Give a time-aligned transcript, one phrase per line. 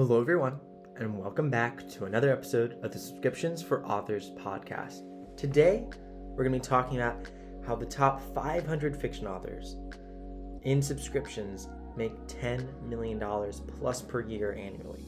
[0.00, 0.58] Hello, everyone,
[0.96, 5.02] and welcome back to another episode of the Subscriptions for Authors podcast.
[5.36, 5.84] Today,
[6.30, 7.28] we're going to be talking about
[7.66, 9.76] how the top 500 fiction authors
[10.62, 11.68] in subscriptions
[11.98, 13.20] make $10 million
[13.78, 15.04] plus per year annually,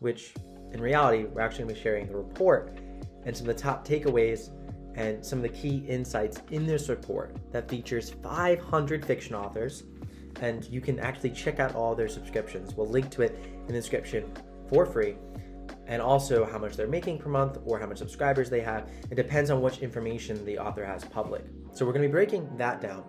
[0.00, 0.34] which
[0.72, 2.76] in reality, we're actually going to be sharing the report
[3.24, 4.50] and some of the top takeaways
[4.94, 9.84] and some of the key insights in this report that features 500 fiction authors.
[10.44, 12.74] And you can actually check out all their subscriptions.
[12.74, 14.30] We'll link to it in the description
[14.68, 15.16] for free.
[15.86, 18.90] And also how much they're making per month or how much subscribers they have.
[19.10, 21.46] It depends on which information the author has public.
[21.72, 23.04] So we're to be breaking that down.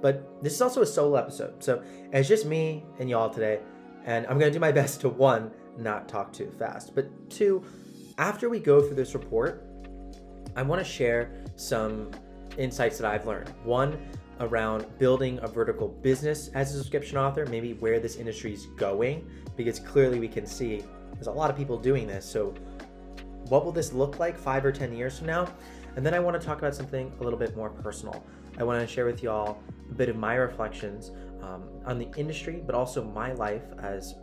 [0.00, 1.62] But this is also a solo episode.
[1.62, 3.60] So it's just me and y'all today.
[4.06, 7.62] And I'm to do my best to one, not talk too fast, but two,
[8.16, 9.62] after we go through this report,
[10.56, 12.10] I want to share some
[12.56, 13.50] insights that I've learned.
[13.64, 13.98] One,
[14.40, 19.28] around building a vertical business as a subscription author, maybe where this industry is going,
[19.56, 20.82] because clearly we can see
[21.14, 22.24] there's a lot of people doing this.
[22.24, 22.54] So,
[23.48, 25.48] what will this look like five or 10 years from now?
[25.96, 28.24] And then I want to talk about something a little bit more personal.
[28.58, 29.58] I want to share with y'all
[29.90, 31.12] a bit of my reflections
[31.42, 34.14] um, on the industry, but also my life as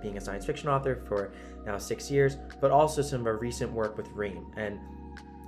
[0.00, 1.32] being a science fiction author for
[1.64, 4.78] now six years, but also some of our recent work with Ream and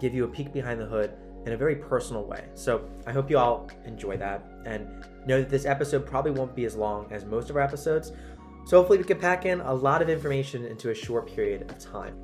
[0.01, 1.13] give you a peek behind the hood
[1.47, 2.47] in a very personal way.
[2.55, 4.89] So I hope you all enjoy that and
[5.27, 8.13] know that this episode probably won't be as long as most of our episodes.
[8.67, 11.79] So hopefully we can pack in a lot of information into a short period of
[11.79, 12.17] time.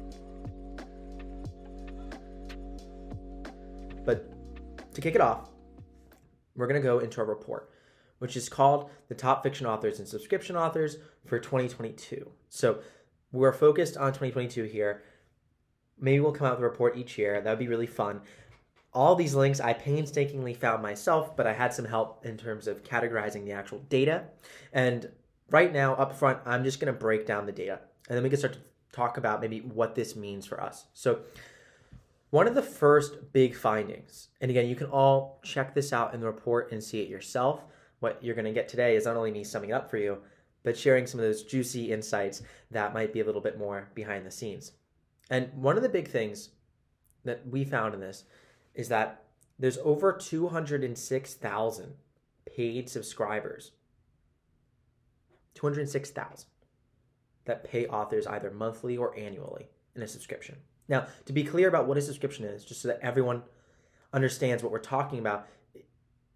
[4.05, 4.31] But
[4.95, 5.51] to kick it off,
[6.57, 7.71] we're going to go into our report,
[8.19, 12.31] which is called the top fiction authors and subscription authors for 2022.
[12.49, 12.81] So
[13.33, 15.03] we're focused on 2022 here.
[15.99, 17.41] Maybe we'll come out with a report each year.
[17.41, 18.23] That would be really fun.
[18.93, 22.83] All these links I painstakingly found myself, but I had some help in terms of
[22.83, 24.25] categorizing the actual data.
[24.73, 25.09] And
[25.51, 27.81] right now, up front, I'm just going to break down the data.
[28.09, 28.61] And then we can start to
[28.93, 30.87] talk about maybe what this means for us.
[30.93, 31.21] So,
[32.31, 36.21] one of the first big findings, and again, you can all check this out in
[36.21, 37.65] the report and see it yourself.
[37.99, 40.19] What you're going to get today is not only me summing up for you,
[40.63, 44.25] but sharing some of those juicy insights that might be a little bit more behind
[44.25, 44.73] the scenes.
[45.29, 46.51] And one of the big things
[47.25, 48.25] that we found in this
[48.75, 49.25] is that
[49.59, 51.95] there's over 206,000
[52.47, 53.73] paid subscribers.
[55.55, 56.49] 206,000
[57.45, 60.57] that pay authors either monthly or annually in a subscription.
[60.89, 63.43] Now, to be clear about what a subscription is, just so that everyone
[64.13, 65.47] understands what we're talking about,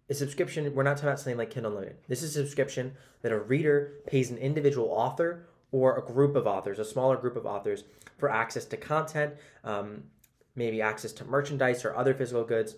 [0.09, 1.97] a subscription, we're not talking about something like Kindle Unlimited.
[2.07, 6.47] This is a subscription that a reader pays an individual author or a group of
[6.47, 7.83] authors, a smaller group of authors,
[8.17, 10.03] for access to content, um,
[10.55, 12.75] maybe access to merchandise or other physical goods,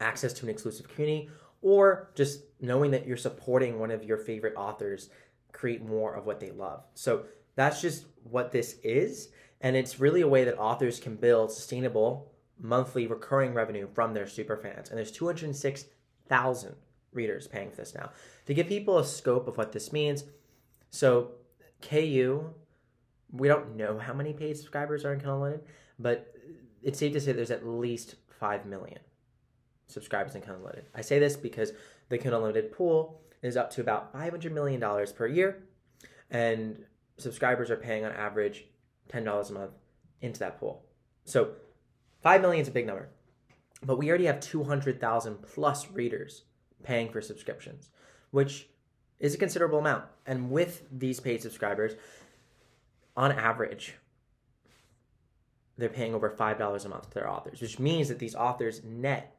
[0.00, 1.28] access to an exclusive community,
[1.60, 5.10] or just knowing that you're supporting one of your favorite authors
[5.52, 6.84] create more of what they love.
[6.94, 7.24] So
[7.54, 9.28] that's just what this is.
[9.60, 14.26] And it's really a way that authors can build sustainable monthly recurring revenue from their
[14.26, 14.88] super fans.
[14.88, 16.74] And there's 206,000
[17.12, 18.10] readers paying for this now.
[18.46, 20.24] To give people a scope of what this means,
[20.90, 21.32] so
[21.80, 22.50] KU,
[23.30, 25.66] we don't know how many paid subscribers are in Kindle Unlimited,
[25.98, 26.34] but
[26.82, 28.98] it's safe to say there's at least 5 million
[29.86, 30.86] subscribers in Kindle Unlimited.
[30.94, 31.72] I say this because
[32.08, 34.80] the Kindle Unlimited pool is up to about $500 million
[35.14, 35.64] per year,
[36.30, 36.84] and
[37.18, 38.66] subscribers are paying on average
[39.10, 39.72] $10 a month
[40.20, 40.84] into that pool.
[41.24, 41.52] So
[42.22, 43.08] 5 million is a big number,
[43.84, 46.44] but we already have 200,000 plus readers
[46.82, 47.90] paying for subscriptions,
[48.30, 48.68] which
[49.20, 50.04] is a considerable amount.
[50.26, 51.94] And with these paid subscribers,
[53.16, 53.94] on average,
[55.82, 59.36] they're paying over $5 a month to their authors, which means that these authors net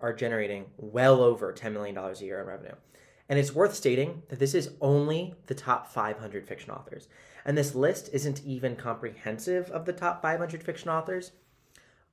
[0.00, 2.74] are generating well over $10 million a year in revenue.
[3.28, 7.08] And it's worth stating that this is only the top 500 fiction authors.
[7.44, 11.32] And this list isn't even comprehensive of the top 500 fiction authors.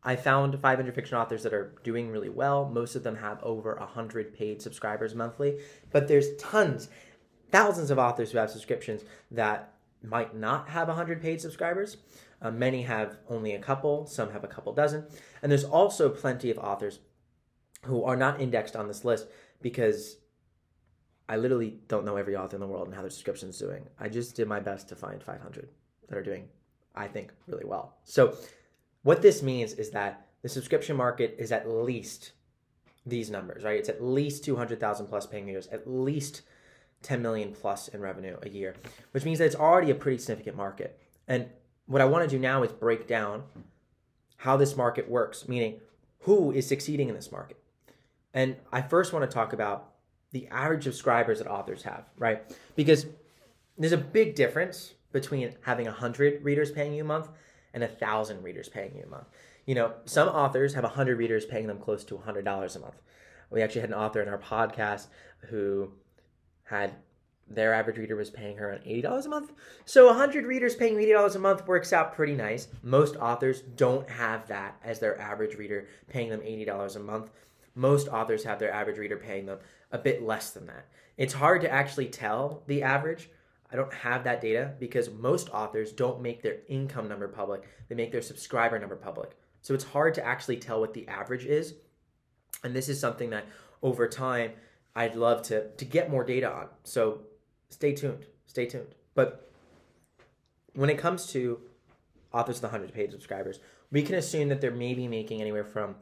[0.04, 2.68] I found 500 fiction authors that are doing really well.
[2.68, 5.60] Most of them have over 100 paid subscribers monthly,
[5.92, 6.90] but there's tons,
[7.52, 9.74] thousands of authors who have subscriptions that
[10.04, 11.98] might not have 100 paid subscribers.
[12.42, 15.06] Uh, many have only a couple, some have a couple dozen.
[15.42, 17.00] And there's also plenty of authors
[17.86, 19.28] who are not indexed on this list
[19.62, 20.18] because
[21.30, 23.88] I literally don't know every author in the world and how their subscription's is doing.
[24.00, 25.70] I just did my best to find 500
[26.10, 26.50] that are doing,
[26.96, 27.98] I think, really well.
[28.04, 28.36] So,
[29.04, 32.34] what this means is that the subscription market is at least
[33.06, 33.80] these numbers, right?
[33.80, 36.42] It's at least 200,000 plus paying users, at least
[37.04, 38.76] 10 million plus in revenue a year,
[39.12, 41.00] which means that it's already a pretty significant market.
[41.28, 41.50] And
[41.92, 43.44] what I want to do now is break down
[44.38, 45.82] how this market works, meaning
[46.22, 47.58] who is succeeding in this market.
[48.34, 49.92] And I first want to talk about
[50.32, 52.42] the average subscribers that authors have, right?
[52.76, 53.08] Because
[53.78, 57.28] there's a big difference between having 100 readers paying you a month
[57.74, 59.28] and 1,000 readers paying you a month.
[59.66, 63.02] You know, some authors have 100 readers paying them close to $100 a month.
[63.50, 65.08] We actually had an author in our podcast
[65.50, 65.92] who
[66.64, 66.94] had
[67.54, 69.52] their average reader was paying her around $80 a month.
[69.86, 72.68] So 100 readers paying $80 a month works out pretty nice.
[72.84, 77.32] Most authors don't have that as their average reader paying them $80 a month.
[77.76, 79.60] Most authors have their average reader paying them
[79.92, 80.88] a bit less than that.
[81.18, 83.30] It's hard to actually tell the average.
[83.72, 87.64] I don't have that data because most authors don't make their income number public.
[87.88, 89.32] They make their subscriber number public.
[89.62, 91.76] So it's hard to actually tell what the average is.
[92.64, 93.46] And this is something that
[93.82, 94.52] over time
[94.96, 96.68] I'd love to to get more data on.
[96.84, 97.22] So
[97.72, 98.26] stay tuned.
[98.46, 98.96] Stay tuned.
[99.16, 99.52] But
[100.74, 101.60] when it comes to
[102.34, 103.60] authors the 100 paid subscribers,
[103.92, 105.96] we can assume that they're maybe making anywhere from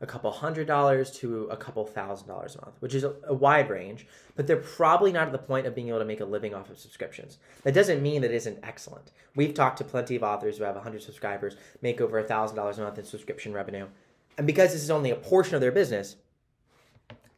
[0.00, 3.34] a couple hundred dollars to a couple thousand dollars a month, which is a, a,
[3.34, 4.06] wide range,
[4.36, 6.70] but they're probably not at the point of being able to make a living off
[6.70, 7.38] of subscriptions.
[7.64, 9.10] That doesn't mean that it isn't excellent.
[9.34, 12.80] We've talked to plenty of authors who have 100 subscribers, make over a $1,000 a
[12.80, 13.88] month in subscription revenue.
[14.36, 16.14] And because this is only a portion of their business,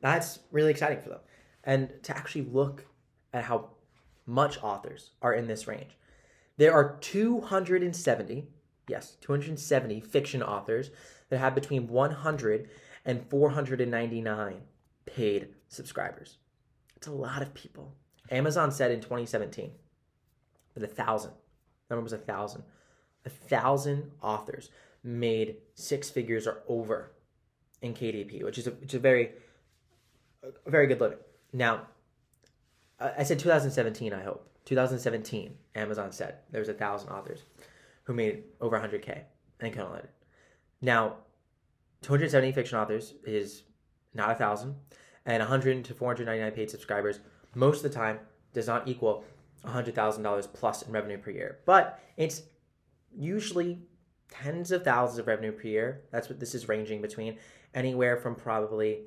[0.03, 1.21] that's really exciting for them.
[1.65, 2.85] And to actually look
[3.33, 3.71] at how
[4.27, 5.97] much authors are in this range.
[6.57, 8.49] There are 270,
[8.89, 10.91] yes, 270 fiction authors
[11.29, 12.69] that have between 100
[13.05, 14.61] and 499
[15.07, 16.39] paid subscribers.
[16.97, 17.95] It's a lot of people.
[18.31, 19.73] Amazon said in 2017
[20.75, 21.33] that a thousand,
[21.89, 22.63] number was a thousand,
[23.25, 24.71] a thousand authors
[25.03, 27.13] made six figures or over
[27.83, 29.31] in KDP, which is a, a very,
[30.43, 31.19] a very good living.
[31.53, 31.87] Now,
[33.01, 34.47] Uh, I said 2017, I hope.
[34.67, 37.43] 2017, Amazon said there was a thousand authors
[38.05, 39.23] who made over 100K
[39.61, 40.11] and it.
[40.81, 41.17] Now,
[42.03, 43.63] 270 fiction authors is
[44.15, 44.75] not a thousand,
[45.27, 47.21] and 100 to 499 paid subscribers
[47.55, 48.19] most of the time
[48.53, 49.25] does not equal
[49.65, 51.59] $100,000 plus in revenue per year.
[51.67, 52.43] But it's
[53.15, 53.81] usually
[54.31, 56.03] tens of thousands of revenue per year.
[56.11, 57.37] That's what this is ranging between
[57.75, 59.03] anywhere from probably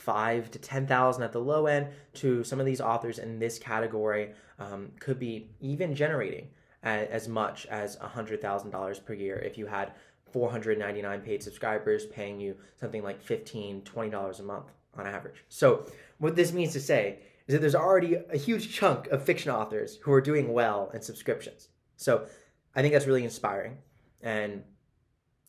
[0.00, 3.58] five to ten thousand at the low end to some of these authors in this
[3.58, 6.48] category um, could be even generating
[6.82, 9.92] as much as a hundred thousand dollars per year if you had
[10.32, 15.44] 499 paid subscribers paying you something like 15 20 dollars a month on average.
[15.48, 15.86] So
[16.18, 19.98] what this means to say is that there's already a huge chunk of fiction authors
[20.02, 21.68] who are doing well in subscriptions.
[21.96, 22.26] So
[22.74, 23.78] i think that's really inspiring
[24.22, 24.62] and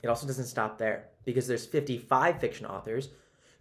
[0.01, 3.09] it also doesn't stop there because there's 55 fiction authors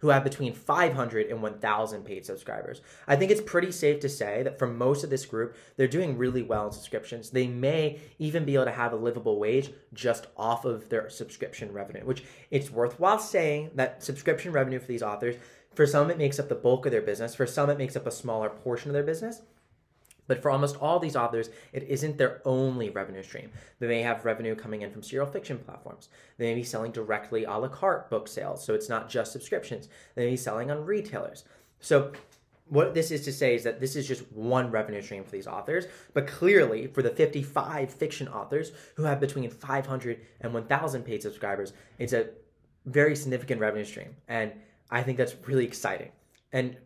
[0.01, 2.81] who have between 500 and 1,000 paid subscribers.
[3.07, 6.17] I think it's pretty safe to say that for most of this group, they're doing
[6.17, 7.29] really well in subscriptions.
[7.29, 11.71] They may even be able to have a livable wage just off of their subscription
[11.71, 15.35] revenue, which it's worthwhile saying that subscription revenue for these authors,
[15.75, 18.07] for some, it makes up the bulk of their business, for some, it makes up
[18.07, 19.41] a smaller portion of their business.
[20.31, 23.51] But for almost all these authors, it isn't their only revenue stream.
[23.79, 26.07] They may have revenue coming in from serial fiction platforms.
[26.37, 29.89] They may be selling directly a la carte book sales, so it's not just subscriptions.
[30.15, 31.43] They may be selling on retailers.
[31.81, 32.13] So
[32.69, 35.47] what this is to say is that this is just one revenue stream for these
[35.47, 41.21] authors, but clearly for the 55 fiction authors who have between 500 and 1,000 paid
[41.21, 42.29] subscribers, it's a
[42.85, 44.15] very significant revenue stream.
[44.29, 44.53] And
[44.89, 46.13] I think that's really exciting.
[46.53, 46.77] And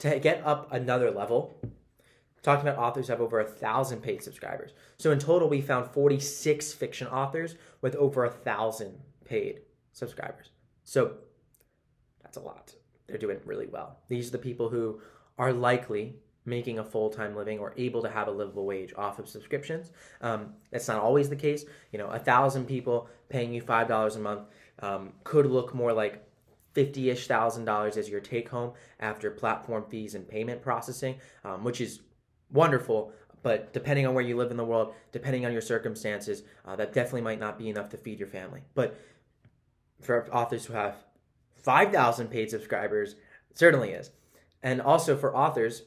[0.00, 1.58] to get up another level,
[2.42, 4.72] talking about authors have over a thousand paid subscribers.
[4.98, 9.60] So in total, we found 46 fiction authors with over a thousand paid
[9.92, 10.50] subscribers.
[10.84, 11.14] So
[12.22, 12.74] that's a lot.
[13.06, 13.98] They're doing really well.
[14.08, 15.00] These are the people who
[15.38, 19.18] are likely making a full time living or able to have a livable wage off
[19.18, 19.90] of subscriptions.
[20.20, 21.64] Um, that's not always the case.
[21.92, 24.42] You know, a thousand people paying you five dollars a month
[24.80, 26.24] um, could look more like
[26.72, 31.64] fifty ish thousand dollars as your take home after platform fees and payment processing, um,
[31.64, 32.00] which is
[32.52, 33.12] wonderful.
[33.42, 36.92] But depending on where you live in the world, depending on your circumstances, uh, that
[36.92, 38.62] definitely might not be enough to feed your family.
[38.74, 38.98] But
[40.00, 40.96] for authors who have
[41.56, 43.14] 5,000 paid subscribers,
[43.54, 44.10] certainly is.
[44.62, 45.82] And also for authors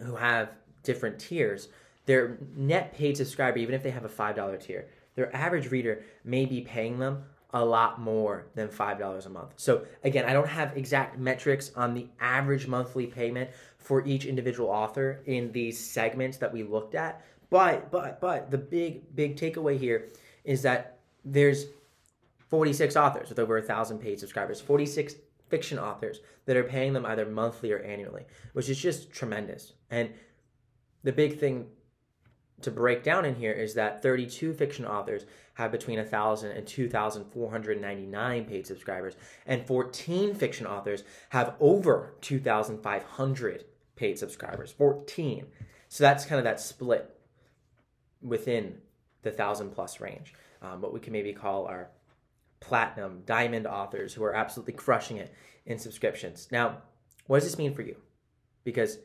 [0.00, 0.50] who have
[0.82, 1.68] different tiers,
[2.06, 6.46] their net paid subscriber, even if they have a $5 tier, their average reader may
[6.46, 9.52] be paying them a lot more than $5 a month.
[9.56, 13.50] So again, I don't have exact metrics on the average monthly payment
[13.82, 17.24] for each individual author in these segments that we looked at.
[17.50, 20.08] But but but the big big takeaway here
[20.44, 21.66] is that there's
[22.48, 25.14] 46 authors with over a thousand paid subscribers, 46
[25.48, 28.24] fiction authors that are paying them either monthly or annually,
[28.54, 29.74] which is just tremendous.
[29.90, 30.10] And
[31.02, 31.66] the big thing
[32.62, 38.44] to break down in here is that 32 fiction authors have between 1,000 and 2,499
[38.44, 39.14] paid subscribers,
[39.46, 43.64] and 14 fiction authors have over 2,500
[43.96, 44.72] paid subscribers.
[44.72, 45.46] 14.
[45.88, 47.16] So that's kind of that split.
[48.22, 48.78] within
[49.22, 50.34] the thousand plus range.
[50.60, 51.88] Um, what we can maybe call our
[52.60, 55.34] platinum, diamond authors who are absolutely crushing it
[55.66, 56.48] in subscriptions.
[56.52, 56.78] Now,
[57.26, 57.96] what does this mean for you?
[58.64, 58.98] Because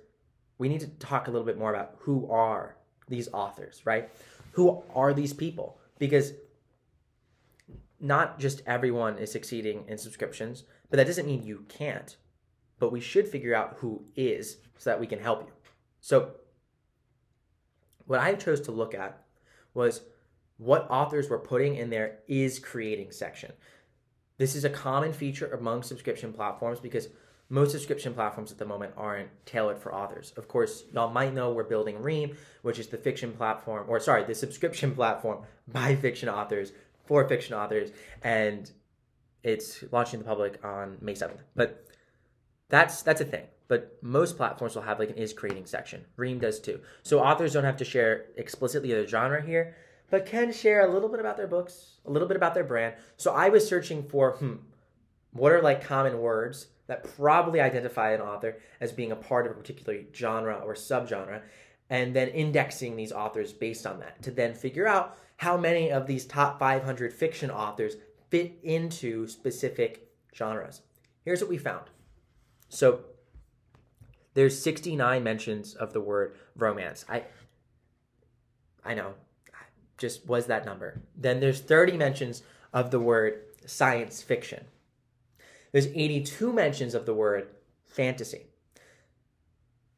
[0.58, 2.78] we need to talk a little bit more about who are
[3.08, 4.10] these authors, right?
[4.52, 5.80] Who are these people?
[6.00, 6.34] Because
[8.00, 12.16] not just everyone is succeeding in subscriptions, but that doesn't mean you can't.
[12.80, 15.52] But we should figure out who is so that we can help you.
[16.02, 16.32] So,
[18.06, 19.22] what I chose to look at
[19.74, 20.02] was
[20.58, 23.52] what authors were putting in their is creating section.
[24.38, 27.10] This is a common feature among subscription platforms because
[27.50, 30.34] most subscription platforms at the moment aren't tailored for authors.
[30.36, 34.26] Of course, y'all might know we're building Ream, which is the fiction platform, or sorry,
[34.26, 36.74] the subscription platform by fiction authors
[37.06, 37.92] for fiction authors,
[38.22, 38.70] and
[39.44, 41.40] it's launching the public on May 7th.
[41.56, 41.87] But
[42.70, 43.46] that's that's a thing.
[43.68, 46.06] But most platforms will have like an is creating section.
[46.16, 46.80] Ream does too.
[47.04, 49.76] So authors don't have to share explicitly their genre here,
[50.10, 52.96] but can share a little bit about their books, a little bit about their brand.
[53.18, 54.56] So I was searching for hmm,
[55.32, 59.52] what are like common words that probably identify an author as being a part of
[59.52, 61.42] a particular genre or subgenre,
[61.90, 66.08] and then indexing these authors based on that to then figure out how many of
[66.08, 67.98] these top 500 fiction authors
[68.30, 70.82] fit into specific genres.
[71.24, 71.90] Here's what we found.
[72.70, 73.02] So
[74.34, 77.06] there's 69 mentions of the word romance.
[77.10, 77.24] I
[78.84, 79.16] I know.
[79.98, 81.02] Just was that number.
[81.16, 84.66] Then there's 30 mentions of the word science fiction.
[85.72, 87.48] There's 82 mentions of the word
[87.86, 88.46] fantasy.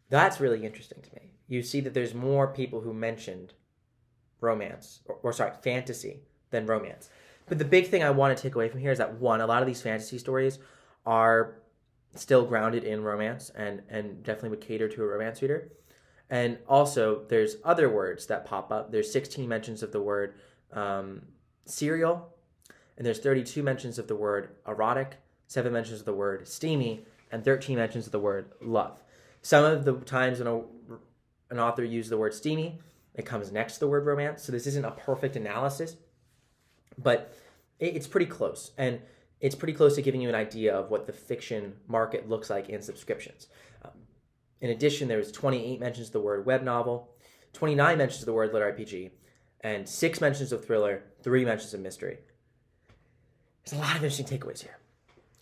[0.09, 1.33] That's really interesting to me.
[1.47, 3.53] You see that there's more people who mentioned
[4.41, 7.09] romance, or, or sorry, fantasy than romance.
[7.47, 9.47] But the big thing I want to take away from here is that one, a
[9.47, 10.59] lot of these fantasy stories
[11.05, 11.55] are
[12.15, 15.71] still grounded in romance and and definitely would cater to a romance reader.
[16.29, 18.91] And also, there's other words that pop up.
[18.91, 20.35] There's 16 mentions of the word
[20.71, 21.23] um,
[21.65, 22.35] serial,
[22.97, 27.43] and there's 32 mentions of the word erotic, seven mentions of the word steamy, and
[27.43, 29.01] 13 mentions of the word love.
[29.41, 30.61] Some of the times when a,
[31.49, 32.79] an author uses the word steamy,
[33.15, 34.43] it comes next to the word romance.
[34.43, 35.95] So this isn't a perfect analysis,
[36.97, 37.33] but
[37.79, 38.71] it, it's pretty close.
[38.77, 39.01] And
[39.41, 42.69] it's pretty close to giving you an idea of what the fiction market looks like
[42.69, 43.47] in subscriptions.
[43.83, 43.91] Um,
[44.61, 47.09] in addition, there's 28 mentions of the word web novel,
[47.53, 49.11] 29 mentions of the word lit RPG,
[49.61, 52.19] and six mentions of thriller, three mentions of mystery.
[53.63, 54.77] There's a lot of interesting takeaways here.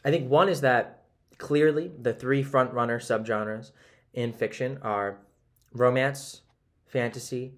[0.06, 1.04] I think one is that
[1.38, 3.72] clearly the three front runner subgenres
[4.13, 5.20] in fiction are
[5.74, 6.42] romance,
[6.86, 7.54] fantasy,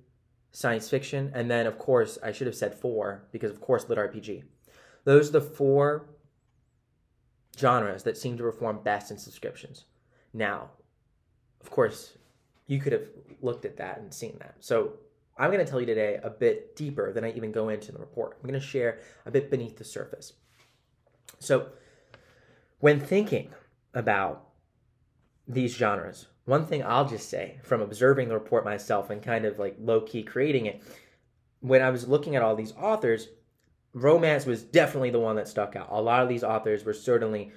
[0.52, 4.00] science fiction, and then of course I should have said four because of course lit
[4.00, 4.44] RPG.
[5.06, 6.08] Those are the four
[7.60, 9.86] genres that seem to perform best in subscriptions.
[10.34, 10.70] Now,
[11.62, 12.18] of course,
[12.68, 13.08] you could have
[13.42, 14.56] looked at that and seen that.
[14.60, 14.94] So
[15.40, 17.94] I'm going to tell you today a bit deeper than I even go into in
[17.94, 18.38] the report.
[18.38, 20.34] I'm going to share a bit beneath the surface.
[21.40, 21.68] So,
[22.80, 23.52] when thinking
[23.94, 24.50] about
[25.48, 29.60] these genres, one thing I'll just say from observing the report myself and kind of
[29.60, 30.84] like low key creating it,
[31.62, 33.30] when I was looking at all these authors,
[33.94, 35.88] romance was definitely the one that stuck out.
[35.92, 37.52] A lot of these authors were certainly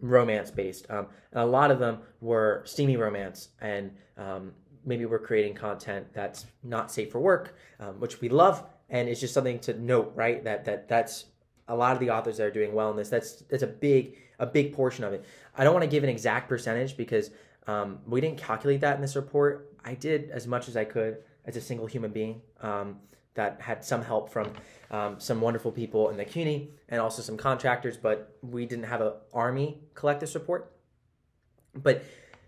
[0.00, 4.52] romance based, um, and a lot of them were steamy romance, and um,
[4.84, 9.20] maybe we're creating content that's not safe for work, um, which we love, and it's
[9.20, 10.42] just something to note, right?
[10.44, 11.26] That that that's
[11.68, 13.08] a lot of the authors that are doing well in this.
[13.08, 15.24] That's that's a big a big portion of it.
[15.56, 17.30] I don't want to give an exact percentage because
[17.66, 19.72] um, we didn't calculate that in this report.
[19.84, 22.96] I did as much as I could as a single human being um,
[23.36, 24.52] that had some help from
[24.90, 29.00] um, some wonderful people in the CUNY and also some contractors, but we didn't have
[29.00, 30.72] an army collect this report.
[31.74, 32.04] But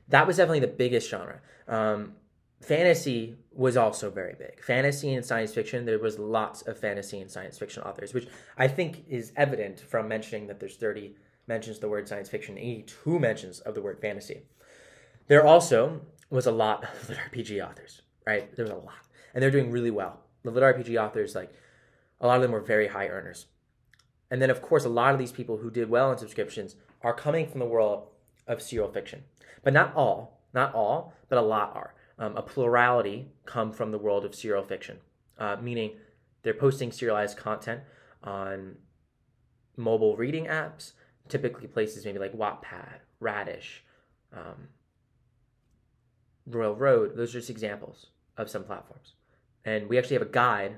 [0.09, 1.41] that was definitely the biggest genre.
[1.67, 2.15] Um,
[2.61, 4.63] fantasy was also very big.
[4.63, 8.69] Fantasy and science fiction, there was lots of fantasy and science fiction authors, which I
[8.69, 11.15] think is evident from mentioning that there's 30
[11.47, 14.43] mentions the word science fiction, 82 mentions of the word fantasy.
[15.27, 18.55] There also was a lot of RPG authors, right?
[18.55, 20.21] There was a lot, and they're doing really well.
[20.45, 21.53] The lit RPG authors, like
[22.21, 23.47] a lot of them, were very high earners.
[24.31, 27.15] And then, of course, a lot of these people who did well in subscriptions are
[27.15, 28.09] coming from the world
[28.47, 29.25] of serial fiction,
[29.63, 31.95] but not all, not all, but a lot are.
[32.19, 34.99] Um, a plurality come from the world of serial fiction,
[35.39, 35.93] uh, meaning
[36.43, 37.83] they're posting serialized content
[38.23, 38.77] on
[39.77, 40.93] mobile reading apps,
[41.29, 43.85] typically places maybe like Wattpad, Radish,
[44.33, 44.69] um,
[46.47, 49.15] Royal Road, those are just examples of some platforms.
[49.69, 50.77] And we actually have a guide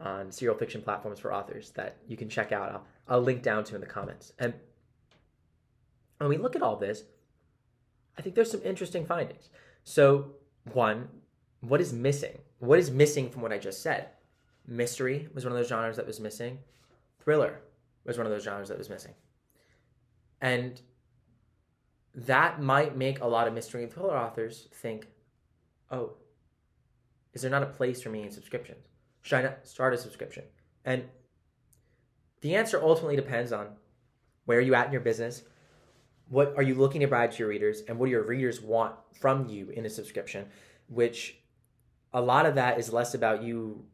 [0.00, 2.72] on serial fiction platforms for authors that you can check out.
[2.72, 4.32] I'll, I'll link down to in the comments.
[4.38, 4.54] And
[6.16, 7.02] when we look at all this,
[8.16, 9.50] I think there's some interesting findings.
[9.84, 10.36] So,
[10.72, 11.08] one,
[11.60, 12.38] what is missing?
[12.60, 14.08] What is missing from what I just said?
[14.66, 16.60] Mystery was one of those genres that was missing.
[17.22, 17.60] Thriller
[18.06, 19.12] was one of those genres that was missing.
[20.40, 20.80] And
[22.14, 25.08] that might make a lot of mystery and thriller authors think,
[25.90, 26.14] oh,
[27.32, 28.86] is there not a place for me in subscriptions?
[29.22, 30.44] Should I not start a subscription?
[30.84, 31.04] And
[32.40, 33.68] the answer ultimately depends on
[34.46, 35.42] where are you at in your business?
[36.28, 37.82] What are you looking to provide to your readers?
[37.86, 40.46] And what do your readers want from you in a subscription?
[40.88, 41.36] Which
[42.12, 43.84] a lot of that is less about you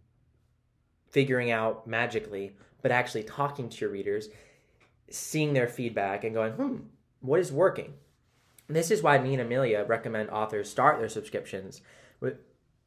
[1.10, 4.28] figuring out magically, but actually talking to your readers,
[5.10, 6.76] seeing their feedback, and going, hmm,
[7.20, 7.94] what is working?
[8.68, 11.82] And this is why me and Amelia recommend authors start their subscriptions
[12.20, 12.38] with,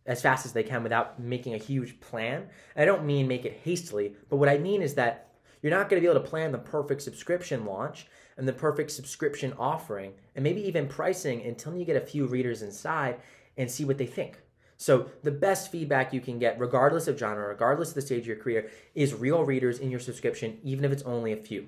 [0.10, 2.48] as fast as they can without making a huge plan.
[2.76, 5.30] And I don't mean make it hastily, but what I mean is that
[5.62, 8.90] you're not going to be able to plan the perfect subscription launch and the perfect
[8.90, 13.18] subscription offering and maybe even pricing until you get a few readers inside
[13.56, 14.42] and see what they think.
[14.78, 18.28] So, the best feedback you can get, regardless of genre, regardless of the stage of
[18.28, 21.68] your career, is real readers in your subscription, even if it's only a few.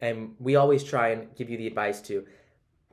[0.00, 2.24] And we always try and give you the advice to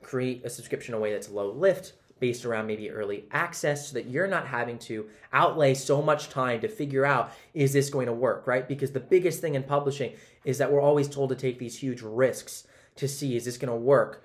[0.01, 3.93] create a subscription in a way that's low lift, based around maybe early access so
[3.93, 8.07] that you're not having to outlay so much time to figure out is this going
[8.07, 8.67] to work, right?
[8.67, 10.13] Because the biggest thing in publishing
[10.45, 13.71] is that we're always told to take these huge risks to see is this going
[13.71, 14.23] to work?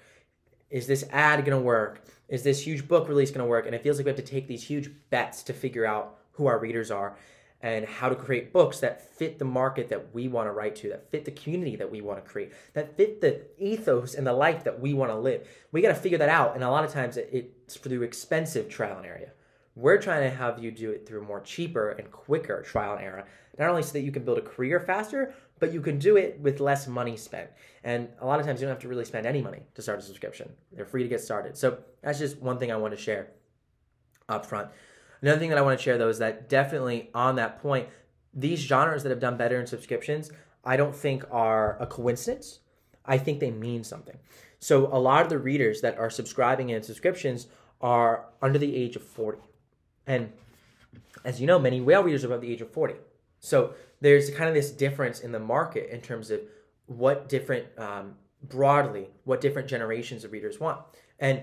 [0.71, 2.05] Is this ad going to work?
[2.29, 3.67] Is this huge book release going to work?
[3.67, 6.47] And it feels like we have to take these huge bets to figure out who
[6.47, 7.17] our readers are
[7.61, 10.89] and how to create books that fit the market that we want to write to,
[10.89, 14.33] that fit the community that we want to create, that fit the ethos and the
[14.33, 15.47] life that we want to live.
[15.73, 16.55] We got to figure that out.
[16.55, 19.35] And a lot of times it's through expensive trial and error.
[19.75, 23.25] We're trying to have you do it through more cheaper and quicker trial and error,
[23.59, 26.39] not only so that you can build a career faster, but you can do it
[26.41, 27.51] with less money spent.
[27.85, 29.99] And a lot of times you don't have to really spend any money to start
[29.99, 30.51] a subscription.
[30.73, 31.57] They're free to get started.
[31.57, 33.31] So that's just one thing I want to share
[34.29, 34.69] up front.
[35.21, 37.89] Another thing that I want to share though is that definitely on that point,
[38.35, 40.31] these genres that have done better in subscriptions,
[40.65, 42.61] I don't think are a coincidence.
[43.05, 44.17] I think they mean something.
[44.61, 47.47] So a lot of the readers that are subscribing in subscriptions
[47.81, 49.39] are under the age of 40.
[50.07, 50.33] And
[51.25, 52.95] as you know, many whale readers are above the age of 40.
[53.41, 56.41] So there's kind of this difference in the market in terms of
[56.87, 60.81] what different, um, broadly, what different generations of readers want.
[61.19, 61.43] And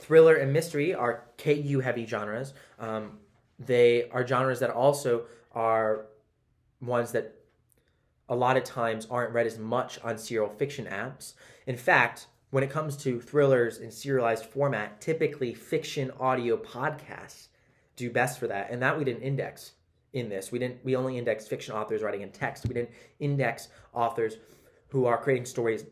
[0.00, 2.54] Thriller and mystery are KU heavy genres.
[2.78, 3.18] Um,
[3.58, 6.06] they are genres that also are
[6.80, 7.34] ones that
[8.28, 11.34] a lot of times aren't read as much on serial fiction apps.
[11.66, 17.48] In fact, when it comes to thrillers in serialized format, typically fiction audio podcasts
[17.96, 18.70] do best for that.
[18.70, 19.72] And that we didn't index
[20.12, 20.50] in this.
[20.50, 22.66] We didn't we only index fiction authors writing in text.
[22.66, 24.36] We didn't index authors
[24.88, 25.84] who are creating stories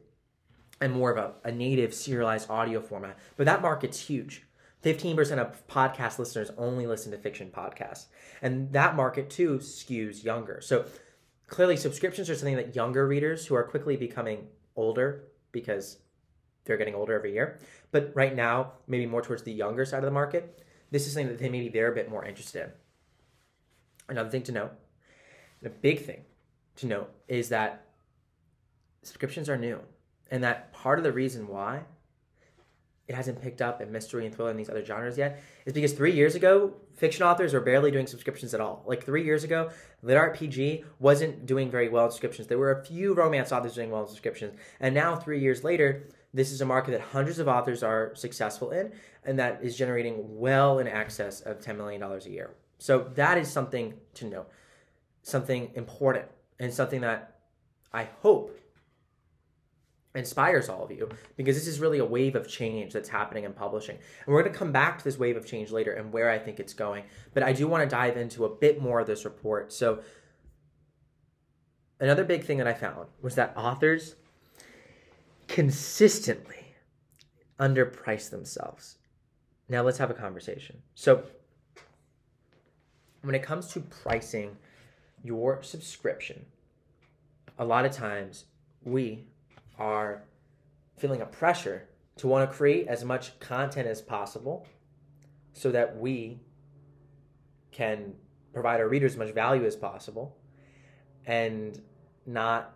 [0.81, 3.19] and more of a, a native serialized audio format.
[3.37, 4.45] But that market's huge.
[4.85, 8.07] 15% of podcast listeners only listen to fiction podcasts.
[8.43, 10.61] And that market too skews younger.
[10.61, 10.85] So
[11.49, 15.99] clearly, subscriptions are something that younger readers who are quickly becoming older because
[16.69, 17.59] they're getting older every year,
[17.91, 21.29] but right now, maybe more towards the younger side of the market, this is something
[21.29, 22.71] that they maybe they're a bit more interested in.
[24.11, 24.73] Another thing to note,
[25.65, 26.25] a big thing
[26.77, 27.87] to note, is that
[29.03, 29.81] subscriptions are new.
[30.31, 31.83] And that part of the reason why
[33.09, 35.95] it hasn't picked up in mystery and thriller and these other genres yet is because
[35.95, 38.85] three years ago, fiction authors were barely doing subscriptions at all.
[38.87, 39.71] Like three years ago,
[40.03, 42.49] Lit RPG wasn't doing very well in subscriptions.
[42.49, 44.59] There were a few romance authors doing well in subscriptions.
[44.79, 48.71] And now, three years later, this is a market that hundreds of authors are successful
[48.71, 48.93] in
[49.25, 52.51] and that is generating well in excess of $10 million a year.
[52.79, 54.51] So that is something to note,
[55.23, 56.27] something important,
[56.61, 57.39] and something that
[57.93, 58.59] I hope
[60.15, 63.53] inspires all of you because this is really a wave of change that's happening in
[63.53, 63.97] publishing.
[63.97, 66.39] And we're going to come back to this wave of change later and where I
[66.39, 67.05] think it's going.
[67.35, 69.73] But I do want to dive into a bit more of this report.
[69.73, 70.01] So,
[72.01, 74.17] another big thing that I found was that authors
[75.47, 76.75] consistently
[77.59, 78.97] underprice themselves.
[79.69, 80.83] Now, let's have a conversation.
[80.95, 81.25] So,
[83.23, 84.57] when it comes to pricing
[85.23, 86.47] your subscription,
[87.59, 88.45] a lot of times
[88.85, 89.27] we
[89.79, 90.25] are
[90.97, 94.67] feeling a pressure to want to create as much content as possible
[95.53, 96.41] so that we
[97.71, 98.13] can
[98.53, 100.37] provide our readers as much value as possible
[101.27, 101.81] and
[102.27, 102.75] not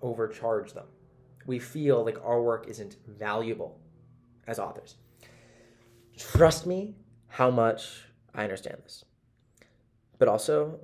[0.00, 0.86] overcharge them.
[1.46, 3.80] We feel like our work isn't valuable
[4.46, 4.96] as authors.
[6.16, 6.94] Trust me
[7.28, 9.04] how much I understand this.
[10.18, 10.80] But also,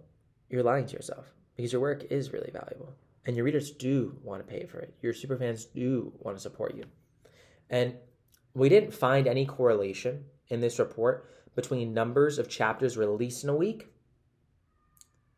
[0.49, 2.95] you're lying to yourself because your work is really valuable
[3.27, 4.95] and your readers do want to pay for it.
[5.01, 6.85] Your superfans do want to support you.
[7.71, 7.95] And
[8.55, 13.57] we didn't find any correlation in this report between numbers of chapters released in a
[13.57, 13.89] week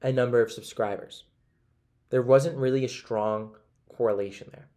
[0.02, 1.24] and number of subscribers.
[2.10, 3.56] There wasn't really a strong
[3.88, 4.68] correlation there.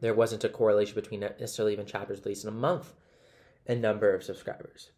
[0.00, 2.92] There wasn't a correlation between necessarily even chapters released in a month
[3.66, 4.90] and number of subscribers.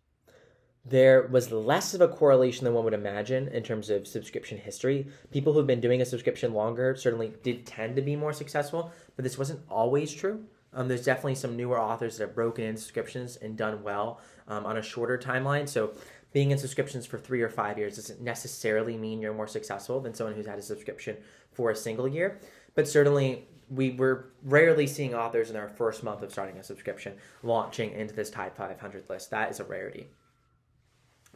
[0.88, 5.07] There was less of a correlation than one would imagine in terms of subscription history.
[5.31, 9.22] People who've been doing a subscription longer certainly did tend to be more successful, but
[9.22, 10.46] this wasn't always true.
[10.72, 14.64] Um, there's definitely some newer authors that have broken in subscriptions and done well um,
[14.64, 15.68] on a shorter timeline.
[15.68, 15.92] So
[16.33, 20.14] being in subscriptions for three or five years doesn't necessarily mean you're more successful than
[20.14, 21.18] someone who's had a subscription
[21.53, 22.40] for a single year.
[22.74, 27.14] But certainly, we were rarely seeing authors in their first month of starting a subscription
[27.42, 29.31] launching into this Type 500 list.
[29.31, 30.09] That is a rarity.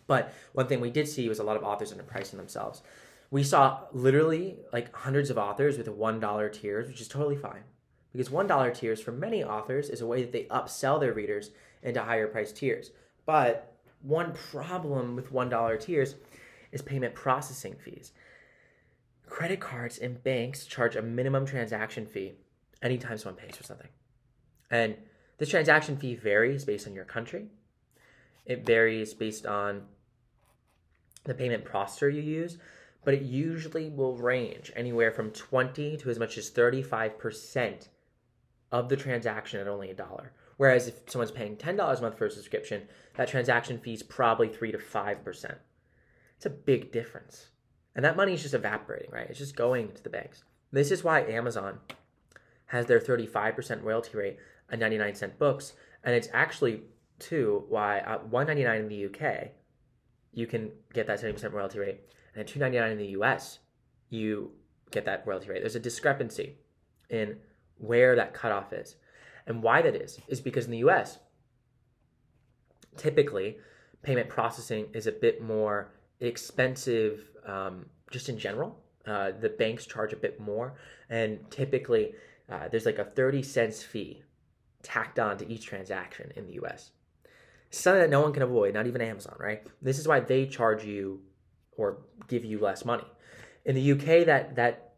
[0.06, 2.82] But one thing we did see was a lot of authors underpricing themselves.
[3.30, 7.62] We saw literally like hundreds of authors with $1 tiers, which is totally fine.
[8.12, 11.50] Because $1 tiers for many authors is a way that they upsell their readers
[11.82, 12.90] into higher price tiers.
[13.24, 16.16] But one problem with $1 tiers
[16.72, 18.12] is payment processing fees.
[19.26, 22.34] Credit cards and banks charge a minimum transaction fee
[22.82, 23.88] anytime someone pays for something.
[24.70, 24.96] And
[25.38, 27.46] this transaction fee varies based on your country.
[28.44, 29.82] It varies based on
[31.24, 32.58] the payment processor you use,
[33.04, 37.88] but it usually will range anywhere from 20 to as much as 35%
[38.70, 40.32] of the transaction at only a dollar.
[40.56, 42.82] Whereas if someone's paying $10 a month for a subscription,
[43.16, 45.56] that transaction fee is probably 3 to 5%.
[46.36, 47.48] It's a big difference.
[47.94, 49.28] And that money is just evaporating, right?
[49.28, 50.44] It's just going to the banks.
[50.72, 51.78] This is why Amazon
[52.66, 54.38] has their 35% royalty rate
[54.72, 55.74] on 99 cent books.
[56.04, 56.82] And it's actually,
[57.22, 59.50] too, why at 199 in the UK,
[60.32, 62.00] you can get that 70% royalty rate.
[62.34, 63.58] And at 299 in the US,
[64.10, 64.52] you
[64.90, 65.60] get that royalty rate.
[65.60, 66.56] There's a discrepancy
[67.08, 67.36] in
[67.78, 68.96] where that cutoff is.
[69.46, 71.18] And why that is, is because in the US,
[72.96, 73.58] typically
[74.02, 78.78] payment processing is a bit more expensive um, just in general.
[79.06, 80.74] Uh, the banks charge a bit more,
[81.10, 82.14] and typically
[82.48, 84.22] uh, there's like a 30 cents fee
[84.82, 86.92] tacked on to each transaction in the US.
[87.74, 89.66] Something that no one can avoid, not even Amazon, right?
[89.80, 91.20] This is why they charge you
[91.76, 93.06] or give you less money.
[93.64, 94.92] In the UK, that that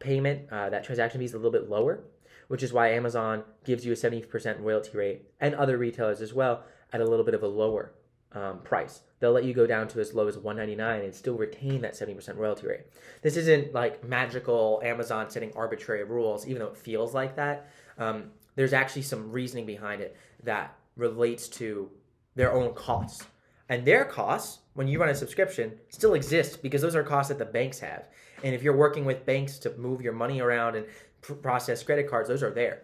[0.00, 2.02] payment, uh, that transaction fee is a little bit lower,
[2.48, 6.64] which is why Amazon gives you a 70% royalty rate and other retailers as well
[6.92, 7.92] at a little bit of a lower
[8.32, 9.02] um, price.
[9.20, 12.36] They'll let you go down to as low as 199 and still retain that 70%
[12.36, 12.86] royalty rate.
[13.22, 17.70] This isn't like magical Amazon setting arbitrary rules, even though it feels like that.
[17.96, 21.90] Um, there's actually some reasoning behind it that relates to
[22.34, 23.26] their own costs.
[23.68, 27.38] And their costs, when you run a subscription, still exist because those are costs that
[27.38, 28.08] the banks have.
[28.42, 30.86] And if you're working with banks to move your money around and
[31.20, 32.82] pr- process credit cards, those are there.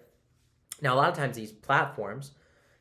[0.81, 2.33] Now, a lot of times these platforms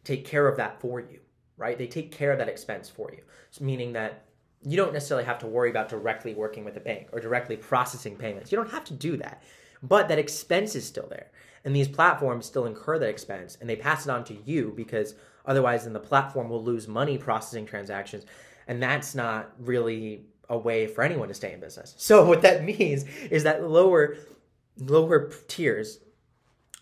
[0.04, 1.20] take care of that for you
[1.58, 1.78] right?
[1.78, 4.26] They take care of that expense for you, so meaning that
[4.64, 8.16] you don't necessarily have to worry about directly working with a bank or directly processing
[8.16, 8.52] payments.
[8.52, 9.44] You don't have to do that,
[9.84, 11.32] but that expense is still there.
[11.68, 15.16] And these platforms still incur that expense and they pass it on to you because
[15.46, 18.24] otherwise, then the platform will lose money processing transactions.
[18.70, 21.94] And that's not really a way for anyone to stay in business.
[21.98, 24.16] So, what that means is that lower,
[24.78, 26.00] lower tiers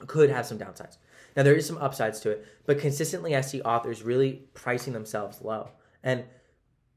[0.05, 0.97] could have some downsides.
[1.35, 5.41] Now there is some upsides to it, but consistently I see authors really pricing themselves
[5.41, 5.69] low.
[6.03, 6.25] And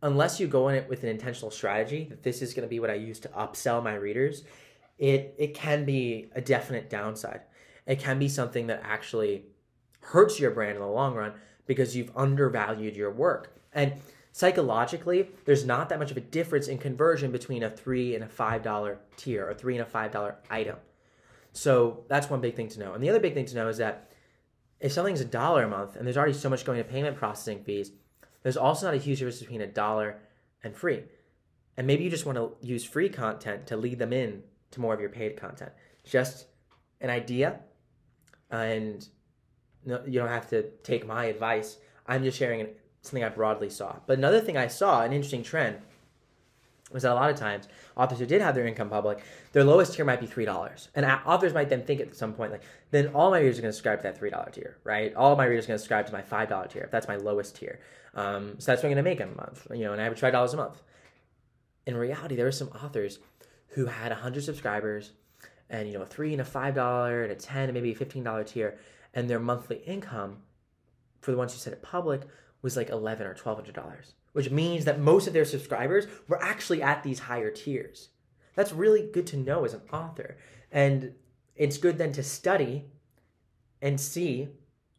[0.03, 2.81] unless you go in it with an intentional strategy that this is going to be
[2.81, 4.45] what I use to upsell my readers,
[4.99, 7.41] it it can be a definite downside.
[7.89, 9.47] It can be something that actually
[10.01, 11.33] hurts your brand in the long run
[11.67, 13.57] because you've undervalued your work.
[13.73, 13.95] And
[14.33, 18.29] psychologically, there's not that much of a difference in conversion between a three and a
[18.29, 20.77] five dollar tier, or three and a five dollar item.
[21.53, 22.93] So that's one big thing to know.
[22.93, 24.13] And the other big thing to know is that
[24.81, 27.65] if something's a dollar a month and there's already so much going to payment processing
[27.65, 27.91] fees,
[28.43, 30.19] there's also not a huge difference between a dollar
[30.63, 31.05] and free.
[31.77, 34.95] And maybe you just want to use free content to lead them in to more
[34.95, 35.73] of your paid content.
[36.05, 36.47] Just
[37.01, 37.61] an idea,
[38.51, 39.07] and
[39.85, 41.79] you don't have to take my advice.
[42.07, 42.69] I'm just sharing
[43.03, 43.97] something I broadly saw.
[44.07, 45.79] But another thing I saw, an interesting trend,
[46.91, 49.95] was that a lot of times authors who did have their income public, their lowest
[49.95, 53.09] tier might be three dollars, and authors might then think at some point like, then
[53.09, 55.15] all my readers are going to subscribe to that three dollar tier, right?
[55.15, 57.17] All my readers are going to subscribe to my five dollar tier if that's my
[57.17, 57.81] lowest tier.
[58.15, 60.07] Um, so that's what I'm going to make in a month, you know, and I
[60.07, 60.81] average five dollars a month.
[61.87, 63.19] In reality, there were some authors
[63.69, 65.13] who had hundred subscribers,
[65.71, 67.95] and you know, a three and a five dollar and a ten and maybe a
[67.95, 68.79] fifteen dollar tier,
[69.15, 70.39] and their monthly income
[71.21, 72.23] for the ones who said it public
[72.63, 76.41] was like eleven or twelve hundred dollars which means that most of their subscribers were
[76.41, 78.11] actually at these higher tiers.
[78.55, 80.37] That's really good to know as an author.
[80.71, 81.15] And
[81.57, 82.85] it's good then to study
[83.81, 84.49] and see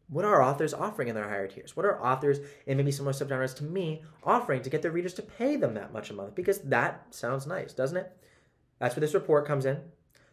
[0.10, 1.78] what are authors offering in their higher tiers?
[1.78, 5.22] What are authors and maybe similar subgenres to me offering to get their readers to
[5.22, 6.36] pay them that much a month?
[6.36, 8.12] Because that sounds nice, doesn't it?
[8.80, 9.80] That's where this report comes in.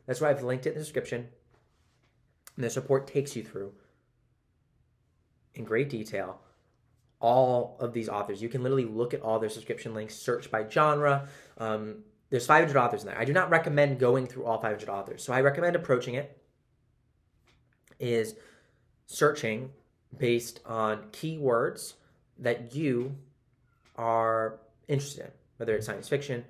[0.07, 1.29] That's why I've linked it in the description.
[2.55, 3.73] And this report takes you through
[5.55, 6.41] in great detail
[7.21, 8.43] all of these authors.
[8.43, 11.29] You can literally look at all their subscription links, search by genre.
[11.59, 13.19] Um, there's 500 authors in there.
[13.19, 15.25] I do not recommend going through all 500 authors.
[15.25, 16.37] So I recommend approaching it
[17.99, 18.35] is
[19.07, 19.71] searching
[20.17, 21.95] based on keywords
[22.39, 23.17] that you
[23.97, 26.45] are interested in, whether it's science fiction,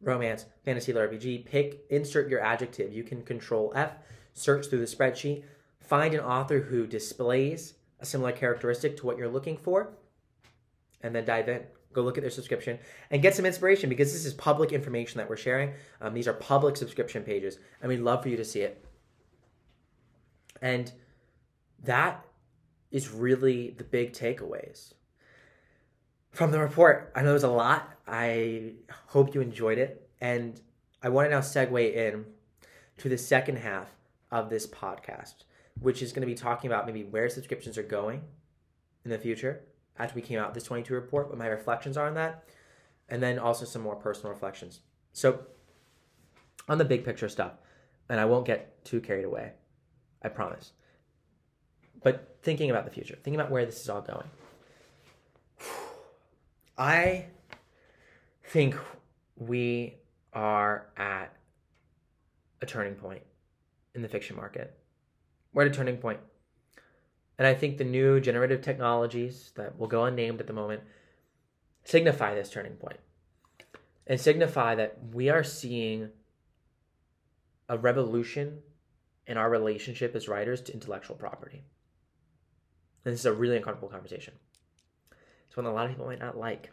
[0.00, 1.44] romance, fantasy, RPG.
[1.44, 2.92] Pick, insert your adjective.
[2.92, 3.92] You can control F,
[4.34, 5.44] search through the spreadsheet,
[5.80, 9.90] find an author who displays a similar characteristic to what you're looking for,
[11.02, 11.62] and then dive in.
[11.92, 12.78] Go look at their subscription
[13.10, 15.72] and get some inspiration because this is public information that we're sharing.
[16.00, 18.84] Um, these are public subscription pages, and we'd love for you to see it.
[20.62, 20.92] And
[21.82, 22.24] that
[22.90, 24.92] is really the big takeaways
[26.30, 27.12] from the report.
[27.14, 27.90] I know there's a lot.
[28.06, 28.74] I
[29.06, 30.08] hope you enjoyed it.
[30.20, 30.60] And
[31.02, 32.26] I want to now segue in
[32.98, 33.88] to the second half
[34.30, 35.44] of this podcast,
[35.80, 38.22] which is going to be talking about maybe where subscriptions are going
[39.04, 39.62] in the future
[39.98, 42.44] after we came out this 22 report, what my reflections are on that,
[43.08, 44.80] and then also some more personal reflections.
[45.12, 45.40] So,
[46.68, 47.52] on the big picture stuff,
[48.08, 49.52] and I won't get too carried away,
[50.22, 50.72] I promise
[52.02, 54.26] but thinking about the future, thinking about where this is all going.
[56.80, 57.26] I
[58.42, 58.74] think
[59.36, 59.96] we
[60.32, 61.36] are at
[62.62, 63.20] a turning point
[63.94, 64.78] in the fiction market.
[65.52, 66.20] We're at a turning point.
[67.36, 70.80] And I think the new generative technologies that will go unnamed at the moment
[71.84, 73.00] signify this turning point
[74.06, 76.08] and signify that we are seeing
[77.68, 78.60] a revolution
[79.26, 81.62] in our relationship as writers to intellectual property.
[83.04, 84.32] And this is a really uncomfortable conversation.
[85.50, 86.70] It's one a lot of people might not like.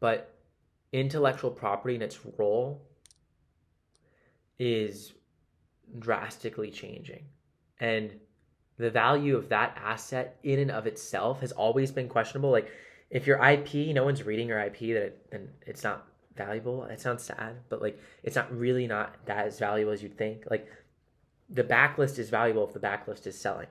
[0.00, 0.34] But
[0.90, 2.80] intellectual property and its role
[4.58, 5.12] is
[5.98, 7.24] drastically changing.
[7.78, 8.18] And
[8.78, 12.50] the value of that asset in and of itself has always been questionable.
[12.50, 12.70] Like
[13.10, 16.84] if your IP, no one's reading your IP, that it, then it's not valuable.
[16.84, 20.44] It sounds sad, but like it's not really not that as valuable as you'd think.
[20.50, 20.66] Like
[21.50, 23.68] the backlist is valuable if the backlist is selling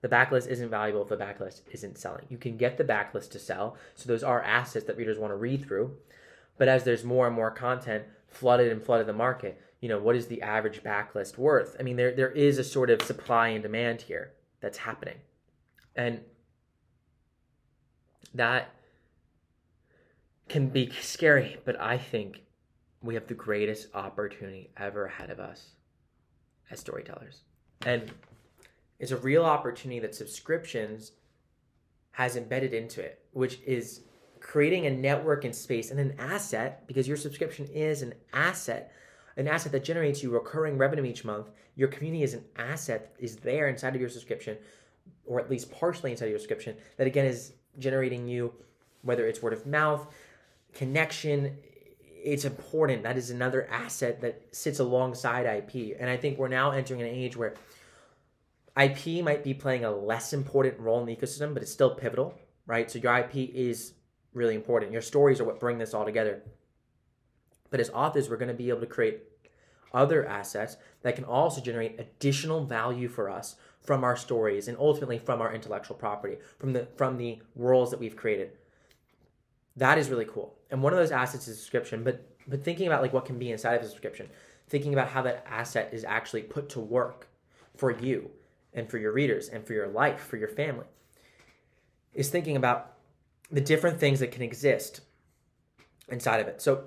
[0.00, 2.26] the backlist isn't valuable if the backlist isn't selling.
[2.28, 5.36] You can get the backlist to sell, so those are assets that readers want to
[5.36, 5.96] read through.
[6.56, 10.16] But as there's more and more content flooded and flooded the market, you know, what
[10.16, 11.76] is the average backlist worth?
[11.78, 15.18] I mean, there there is a sort of supply and demand here that's happening.
[15.96, 16.20] And
[18.34, 18.70] that
[20.48, 22.42] can be scary, but I think
[23.02, 25.70] we have the greatest opportunity ever ahead of us
[26.70, 27.42] as storytellers.
[27.86, 28.10] And
[28.98, 31.12] is a real opportunity that subscriptions
[32.12, 34.00] has embedded into it, which is
[34.40, 38.92] creating a network and space and an asset because your subscription is an asset,
[39.36, 41.50] an asset that generates you recurring revenue each month.
[41.76, 44.56] Your community is an asset is there inside of your subscription,
[45.26, 48.52] or at least partially inside of your subscription, that again is generating you,
[49.02, 50.12] whether it's word of mouth,
[50.74, 51.56] connection.
[52.02, 53.04] It's important.
[53.04, 55.96] That is another asset that sits alongside IP.
[56.00, 57.54] And I think we're now entering an age where
[58.78, 62.38] IP might be playing a less important role in the ecosystem, but it's still pivotal,
[62.66, 62.90] right?
[62.90, 63.94] So your IP is
[64.32, 64.92] really important.
[64.92, 66.42] Your stories are what bring this all together.
[67.70, 69.22] But as authors, we're going to be able to create
[69.92, 75.18] other assets that can also generate additional value for us from our stories and ultimately
[75.18, 78.52] from our intellectual property, from the from the worlds that we've created.
[79.76, 80.56] That is really cool.
[80.70, 83.50] And one of those assets is subscription, but but thinking about like what can be
[83.50, 84.28] inside of a subscription,
[84.68, 87.28] thinking about how that asset is actually put to work
[87.76, 88.30] for you
[88.74, 90.86] and for your readers and for your life, for your family,
[92.14, 92.94] is thinking about
[93.50, 95.00] the different things that can exist
[96.08, 96.60] inside of it.
[96.60, 96.84] So,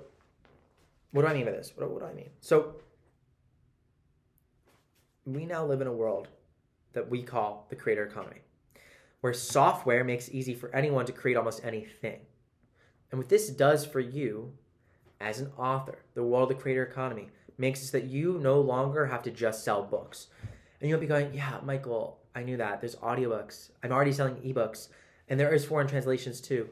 [1.10, 1.72] what do I mean by this?
[1.76, 2.30] What, what do I mean?
[2.40, 2.76] So,
[5.24, 6.28] we now live in a world
[6.92, 8.40] that we call the creator economy,
[9.20, 12.20] where software makes it easy for anyone to create almost anything.
[13.10, 14.52] And what this does for you
[15.20, 18.60] as an author, the world of the creator economy, makes it so that you no
[18.60, 20.28] longer have to just sell books.
[20.82, 22.80] And you'll be going, yeah, Michael, I knew that.
[22.80, 23.70] There's audiobooks.
[23.84, 24.88] I'm already selling ebooks.
[25.28, 26.68] And there is foreign translations too.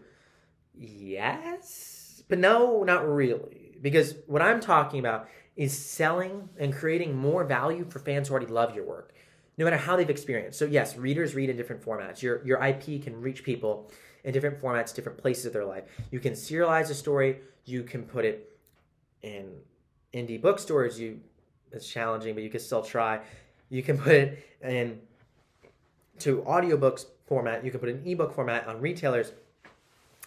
[0.75, 3.79] Yes, but no, not really.
[3.81, 8.51] Because what I'm talking about is selling and creating more value for fans who already
[8.51, 9.15] love your work,
[9.59, 10.59] no matter how they've experienced.
[10.59, 12.21] So yes, readers read in different formats.
[12.21, 13.91] Your your IP can reach people
[14.25, 15.85] in different formats, different places of their life.
[16.11, 17.39] You can serialize a story.
[17.65, 18.59] You can put it
[19.23, 19.53] in
[20.13, 20.99] indie bookstores.
[20.99, 21.21] You
[21.73, 23.21] it's challenging, but you can still try.
[23.71, 25.01] You can put it in
[26.19, 27.65] to audiobooks format.
[27.65, 29.33] You can put an ebook format on retailers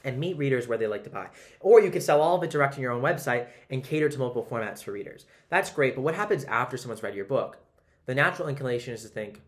[0.03, 1.27] and meet readers where they like to buy.
[1.59, 4.17] Or you can sell all of it direct on your own website and cater to
[4.17, 5.25] multiple formats for readers.
[5.49, 7.57] That's great, but what happens after someone's read your book?
[8.05, 9.41] The natural inclination is to think,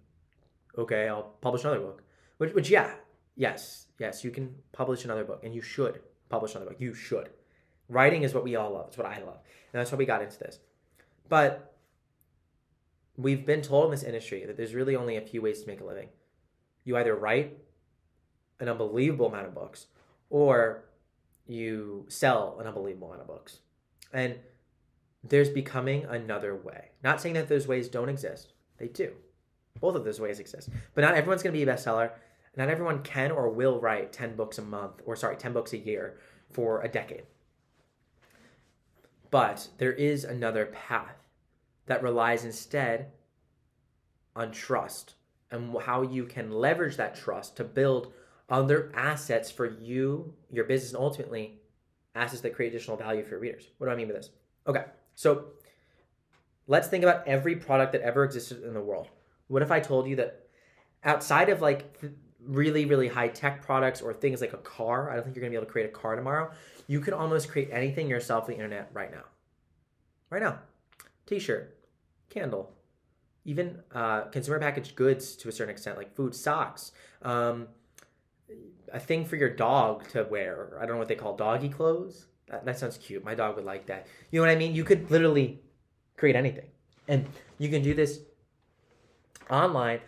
[0.77, 2.03] okay, I'll publish another book.
[2.37, 2.93] Which, which yeah,
[3.35, 6.79] yes, yes, you can publish another book, and you should publish another book.
[6.79, 7.29] You should.
[7.89, 8.87] Writing is what we all love.
[8.87, 9.39] It's what I love,
[9.73, 10.59] and that's why we got into this.
[11.27, 11.74] But
[13.17, 15.81] we've been told in this industry that there's really only a few ways to make
[15.81, 16.09] a living.
[16.83, 17.57] You either write
[18.59, 19.87] an unbelievable amount of books,
[20.29, 20.85] or
[21.47, 23.59] you sell an unbelievable amount of books.
[24.13, 24.35] And
[25.23, 26.91] there's becoming another way.
[27.03, 29.13] Not saying that those ways don't exist, they do.
[29.79, 30.69] Both of those ways exist.
[30.93, 32.11] But not everyone's going to be a bestseller.
[32.55, 35.77] Not everyone can or will write 10 books a month, or sorry, 10 books a
[35.77, 36.17] year
[36.49, 37.23] for a decade.
[39.29, 41.24] But there is another path
[41.87, 43.11] that relies instead
[44.35, 45.15] on trust
[45.51, 48.13] and how you can leverage that trust to build
[48.49, 51.59] other assets for you, your business, and ultimately
[52.13, 53.67] assets that create additional value for your readers.
[53.77, 54.29] What do I mean by this?
[54.67, 55.45] Okay, so
[56.67, 59.07] let's think about every product that ever existed in the world.
[59.47, 60.47] What if I told you that
[61.03, 61.99] outside of like
[62.39, 65.51] really, really high tech products or things like a car, I don't think you're gonna
[65.51, 66.51] be able to create a car tomorrow.
[66.87, 69.23] You can almost create anything yourself on the internet right now.
[70.29, 70.59] Right now.
[71.25, 71.74] T shirt,
[72.29, 72.73] candle,
[73.43, 77.67] even uh, consumer packaged goods to a certain extent, like food, socks, um,
[78.93, 80.77] a thing for your dog to wear.
[80.79, 82.27] I don't know what they call doggy clothes.
[82.47, 83.23] That, that sounds cute.
[83.23, 84.07] My dog would like that.
[84.31, 84.75] You know what I mean?
[84.75, 85.61] You could literally
[86.17, 86.67] create anything.
[87.07, 88.19] And you can do this
[89.49, 89.99] online,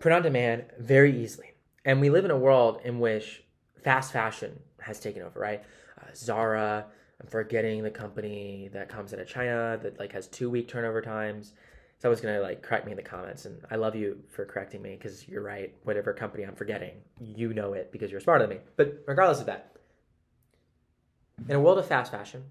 [0.00, 1.52] print on demand very easily.
[1.84, 3.44] And we live in a world in which
[3.82, 5.62] fast fashion has taken over, right?
[6.00, 6.86] Uh, Zara,
[7.20, 11.00] I'm forgetting the company that comes out of China that like has two week turnover
[11.00, 11.52] times
[11.98, 14.96] someone's gonna like correct me in the comments, and I love you for correcting me
[14.96, 15.74] because you're right.
[15.84, 18.62] Whatever company I'm forgetting, you know it because you're smarter than me.
[18.76, 19.76] But regardless of that,
[21.48, 22.44] in a world of fast fashion,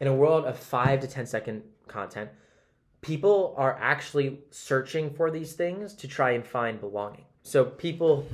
[0.00, 2.30] in a world of five to ten second content,
[3.00, 7.24] people are actually searching for these things to try and find belonging.
[7.42, 8.26] So people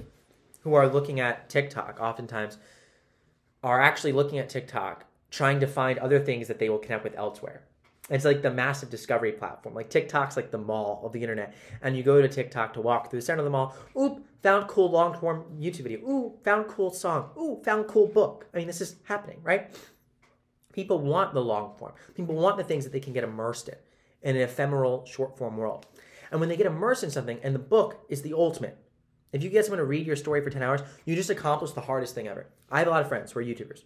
[0.61, 2.59] who are looking at TikTok oftentimes
[3.63, 7.19] are actually looking at TikTok trying to find other things that they will connect with
[7.19, 7.65] elsewhere.
[8.09, 9.75] It's like the massive discovery platform.
[9.75, 11.55] Like TikTok's like the mall of the internet.
[11.83, 13.75] And you go to TikTok to walk through the center of the mall.
[13.99, 15.99] Oop, found cool long form YouTube video.
[16.01, 17.31] Ooh, found cool song.
[17.37, 18.47] Ooh, found cool book.
[18.55, 19.75] I mean, this is happening, right?
[20.73, 21.95] People want the long form.
[22.15, 23.77] People want the things that they can get immersed in
[24.23, 25.87] in an ephemeral short form world.
[26.31, 28.79] And when they get immersed in something, and the book is the ultimate.
[29.33, 31.81] If you get someone to read your story for 10 hours, you just accomplished the
[31.81, 32.47] hardest thing ever.
[32.71, 33.83] I have a lot of friends who are YouTubers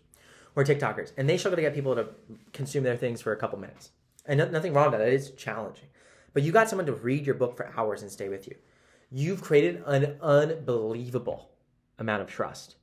[0.59, 2.09] or TikTokers, and they struggle to get people to
[2.53, 3.93] consume their things for a couple minutes.
[4.27, 5.07] And no, nothing wrong with that.
[5.07, 5.87] It is challenging.
[6.35, 8.57] But you got someone to read your book for hours and stay with you.
[9.13, 11.51] You've created an unbelievable
[12.01, 12.75] amount of trust.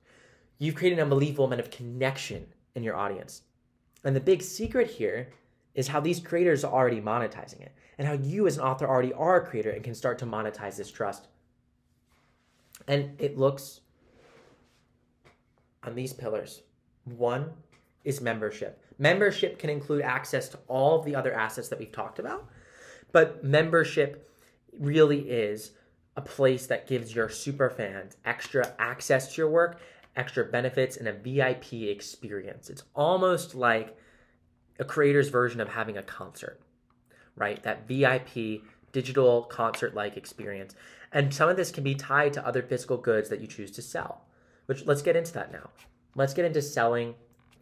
[0.57, 3.41] You've created an unbelievable amount of connection in your audience.
[4.05, 5.33] And the big secret here
[5.73, 9.11] is how these creators are already monetizing it and how you as an author already
[9.11, 11.27] are a creator and can start to monetize this trust.
[12.88, 13.81] And it looks
[15.83, 16.61] on these pillars.
[17.03, 17.51] One
[18.05, 18.81] is membership.
[18.97, 22.47] Membership can include access to all of the other assets that we've talked about,
[23.11, 24.29] but membership
[24.79, 25.71] really is
[26.15, 29.81] a place that gives your super fans extra access to your work,
[30.15, 32.69] extra benefits, and a VIP experience.
[32.69, 33.97] It's almost like
[34.79, 36.61] a creator's version of having a concert,
[37.35, 37.61] right?
[37.63, 40.73] That VIP digital concert like experience.
[41.11, 43.81] And some of this can be tied to other physical goods that you choose to
[43.81, 44.25] sell,
[44.67, 45.69] which let's get into that now.
[46.15, 47.15] Let's get into selling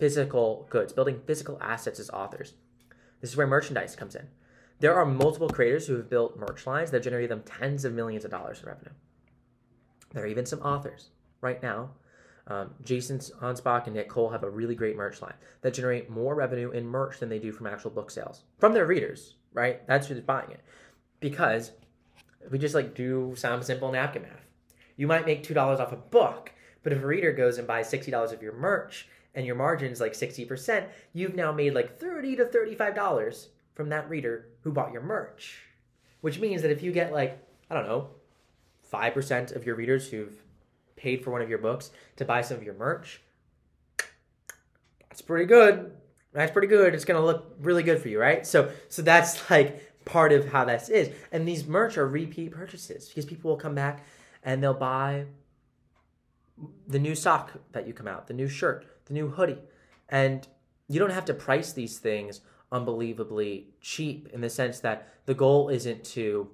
[0.03, 2.55] physical goods, building physical assets as authors.
[3.21, 4.27] This is where merchandise comes in.
[4.81, 8.25] There are multiple creators who have built merch lines that generate them tens of millions
[8.25, 8.91] of dollars in revenue.
[10.11, 11.91] There are even some authors right now.
[12.47, 16.35] Um, Jason Anspach and Nick Cole have a really great merch line that generate more
[16.35, 19.87] revenue in merch than they do from actual book sales from their readers, right?
[19.87, 20.65] That's who's buying it.
[21.21, 21.71] Because
[22.45, 24.49] if we just like do some simple napkin math,
[24.97, 26.51] you might make $2 off a book,
[26.83, 29.99] but if a reader goes and buys $60 of your merch, and your margin is
[29.99, 35.01] like 60%, you've now made like 30 to $35 from that reader who bought your
[35.01, 35.59] merch.
[36.21, 37.37] Which means that if you get like,
[37.69, 38.09] I don't know,
[38.91, 40.33] 5% of your readers who've
[40.95, 43.21] paid for one of your books to buy some of your merch,
[45.09, 45.91] that's pretty good.
[46.31, 46.95] That's pretty good.
[46.95, 48.45] It's going to look really good for you, right?
[48.45, 51.11] So so that's like part of how this is.
[51.31, 54.05] And these merch are repeat purchases because people will come back
[54.43, 55.25] and they'll buy
[56.93, 59.61] the new sock that you come out, the new shirt, the new hoodie.
[60.09, 60.47] And
[60.87, 62.41] you don't have to price these things
[62.71, 66.49] unbelievably cheap in the sense that the goal isn't to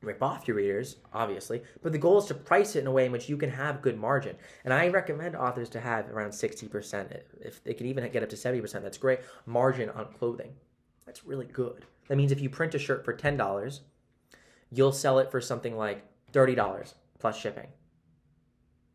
[0.00, 3.06] rip off your readers, obviously, but the goal is to price it in a way
[3.06, 4.36] in which you can have good margin.
[4.64, 7.20] And I recommend authors to have around 60%.
[7.40, 10.52] If they can even get up to 70%, that's great margin on clothing.
[11.04, 11.84] That's really good.
[12.08, 13.80] That means if you print a shirt for $10,
[14.70, 17.68] you'll sell it for something like $30 plus shipping,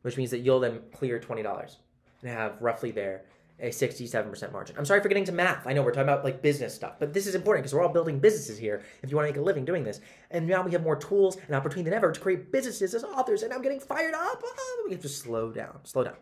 [0.01, 1.75] which means that you'll then clear $20
[2.21, 3.23] and have roughly there
[3.59, 4.75] a 67% margin.
[4.77, 5.67] I'm sorry for getting to math.
[5.67, 7.93] I know we're talking about like business stuff, but this is important because we're all
[7.93, 10.01] building businesses here if you want to make a living doing this.
[10.31, 13.43] And now we have more tools and opportunity than ever to create businesses as authors,
[13.43, 14.41] and I'm getting fired up.
[14.43, 16.15] Oh, we have to slow down, slow down,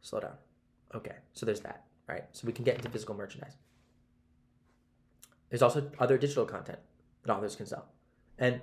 [0.00, 0.34] slow down.
[0.94, 2.24] Okay, so there's that, right?
[2.32, 3.56] So we can get into physical merchandise.
[5.50, 6.78] There's also other digital content
[7.24, 7.86] that authors can sell.
[8.38, 8.60] And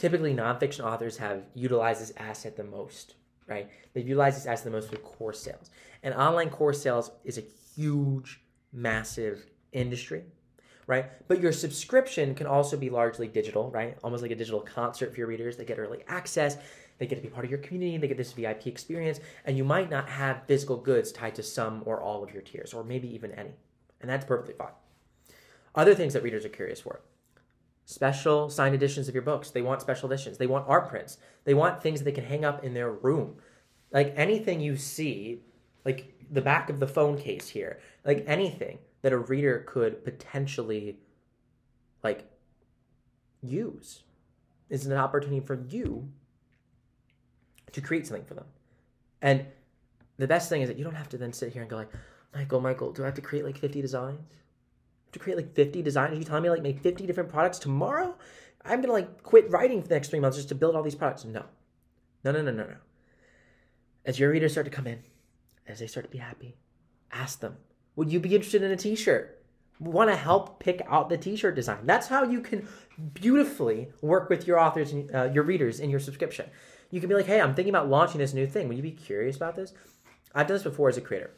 [0.00, 3.68] typically nonfiction authors have utilized this asset the most, right?
[3.92, 5.70] They've utilized this asset the most with course sales.
[6.02, 7.42] And online course sales is a
[7.76, 8.40] huge,
[8.72, 10.24] massive industry,
[10.86, 11.06] right?
[11.28, 13.98] But your subscription can also be largely digital, right?
[14.02, 15.58] Almost like a digital concert for your readers.
[15.58, 16.56] They get early access,
[16.96, 19.64] they get to be part of your community, they get this VIP experience, and you
[19.64, 23.14] might not have physical goods tied to some or all of your tiers, or maybe
[23.14, 23.52] even any.
[24.00, 24.72] And that's perfectly fine.
[25.74, 27.00] Other things that readers are curious for
[27.90, 29.50] special signed editions of your books.
[29.50, 30.38] They want special editions.
[30.38, 31.18] They want art prints.
[31.42, 33.34] They want things that they can hang up in their room.
[33.90, 35.40] Like anything you see,
[35.84, 40.98] like the back of the phone case here, like anything that a reader could potentially
[42.04, 42.30] like
[43.42, 44.04] use
[44.68, 46.08] is an opportunity for you
[47.72, 48.46] to create something for them.
[49.20, 49.46] And
[50.16, 51.90] the best thing is that you don't have to then sit here and go like,
[52.32, 54.20] Michael, Michael, do I have to create like 50 designs?
[55.12, 56.18] To create like 50 designs.
[56.18, 58.16] You telling me like make 50 different products tomorrow?
[58.64, 60.94] I'm gonna like quit writing for the next three months just to build all these
[60.94, 61.24] products.
[61.24, 61.44] No.
[62.24, 62.76] No, no, no, no, no.
[64.04, 65.00] As your readers start to come in,
[65.66, 66.56] as they start to be happy,
[67.12, 67.56] ask them,
[67.96, 69.42] would you be interested in a t-shirt?
[69.78, 71.86] Want to help pick out the t-shirt design.
[71.86, 72.68] That's how you can
[73.14, 76.50] beautifully work with your authors and uh, your readers in your subscription.
[76.90, 78.68] You can be like, hey, I'm thinking about launching this new thing.
[78.68, 79.72] Would you be curious about this?
[80.34, 81.30] I've done this before as a creator.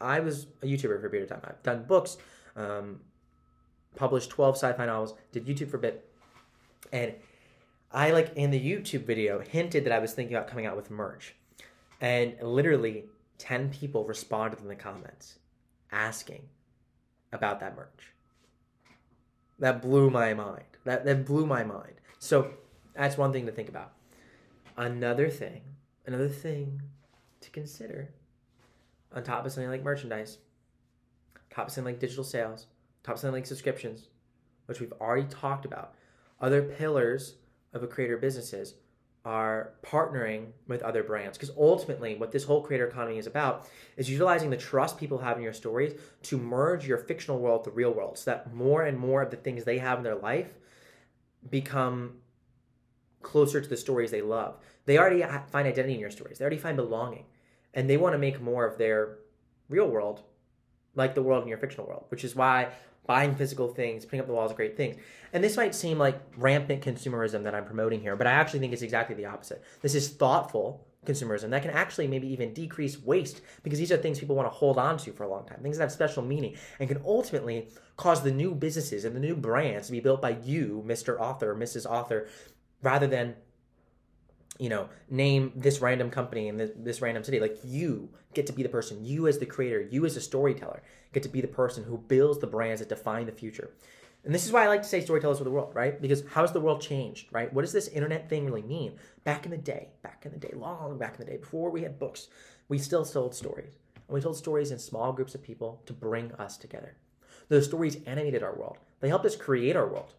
[0.00, 1.50] I was a YouTuber for a period of time.
[1.50, 2.16] I've done books,
[2.56, 3.00] um,
[3.96, 6.08] published 12 sci-fi novels, did YouTube for a bit.
[6.92, 7.14] And
[7.92, 10.90] I like in the YouTube video hinted that I was thinking about coming out with
[10.90, 11.34] merch.
[12.00, 13.04] And literally
[13.38, 15.38] 10 people responded in the comments
[15.92, 16.42] asking
[17.32, 18.12] about that merch.
[19.58, 20.64] That blew my mind.
[20.84, 21.94] That that blew my mind.
[22.18, 22.52] So
[22.94, 23.92] that's one thing to think about.
[24.76, 25.60] Another thing,
[26.06, 26.82] another thing
[27.40, 28.10] to consider
[29.14, 30.38] on top of something like merchandise,
[31.50, 32.66] top of something like digital sales,
[33.02, 34.08] top selling link subscriptions,
[34.66, 35.94] which we've already talked about.
[36.40, 37.34] Other pillars
[37.72, 38.74] of a creator businesses
[39.24, 44.08] are partnering with other brands because ultimately what this whole creator economy is about is
[44.08, 45.92] utilizing the trust people have in your stories
[46.22, 49.30] to merge your fictional world with the real world so that more and more of
[49.30, 50.54] the things they have in their life
[51.50, 52.14] become
[53.20, 54.56] closer to the stories they love.
[54.86, 56.38] They already find identity in your stories.
[56.38, 57.26] They already find belonging.
[57.74, 59.18] And they want to make more of their
[59.68, 60.22] real world
[60.94, 62.68] like the world in your fictional world which is why
[63.10, 64.94] buying physical things, putting up the walls, great things.
[65.32, 68.72] And this might seem like rampant consumerism that I'm promoting here, but I actually think
[68.72, 69.64] it's exactly the opposite.
[69.82, 74.20] This is thoughtful consumerism that can actually maybe even decrease waste because these are things
[74.20, 76.54] people want to hold on to for a long time, things that have special meaning
[76.78, 80.36] and can ultimately cause the new businesses and the new brands to be built by
[80.44, 81.18] you, Mr.
[81.18, 81.86] Author, Mrs.
[81.86, 82.28] Author,
[82.80, 83.34] rather than
[84.60, 87.40] you know, name this random company in this, this, random city.
[87.40, 90.82] Like you get to be the person, you as the creator, you as a storyteller,
[91.14, 93.70] get to be the person who builds the brands that define the future.
[94.22, 95.98] And this is why I like to say storytellers for the world, right?
[96.00, 97.50] Because how has the world changed, right?
[97.50, 98.98] What does this internet thing really mean?
[99.24, 101.82] Back in the day, back in the day, long back in the day, before we
[101.82, 102.28] had books,
[102.68, 103.78] we still told stories.
[103.94, 106.96] And we told stories in small groups of people to bring us together.
[107.48, 108.76] Those stories animated our world.
[109.00, 110.12] They helped us create our world,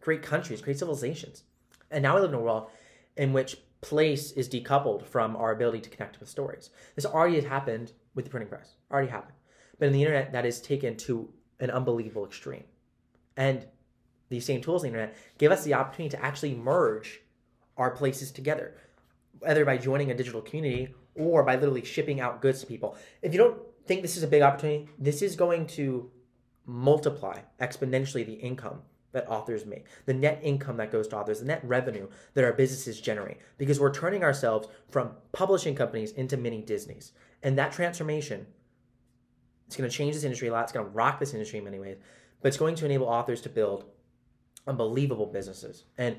[0.00, 1.44] create countries, create civilizations.
[1.92, 2.70] And now we live in a world
[3.16, 6.70] in which place is decoupled from our ability to connect with stories.
[6.96, 9.36] This already has happened with the printing press, already happened.
[9.78, 11.28] But in the internet, that is taken to
[11.60, 12.64] an unbelievable extreme.
[13.36, 13.66] And
[14.30, 17.20] these same tools on the internet give us the opportunity to actually merge
[17.76, 18.74] our places together,
[19.46, 22.96] either by joining a digital community or by literally shipping out goods to people.
[23.20, 26.10] If you don't think this is a big opportunity, this is going to
[26.64, 28.80] multiply exponentially the income
[29.14, 32.52] that authors make, the net income that goes to authors, the net revenue that our
[32.52, 37.12] businesses generate, because we're turning ourselves from publishing companies into mini Disneys.
[37.42, 38.46] And that transformation
[39.66, 40.64] it's going to change this industry a lot.
[40.64, 41.96] It's going to rock this industry in many ways,
[42.40, 43.84] but it's going to enable authors to build
[44.66, 45.84] unbelievable businesses.
[45.98, 46.16] And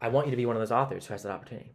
[0.00, 1.72] I want you to be one of those authors who has that opportunity.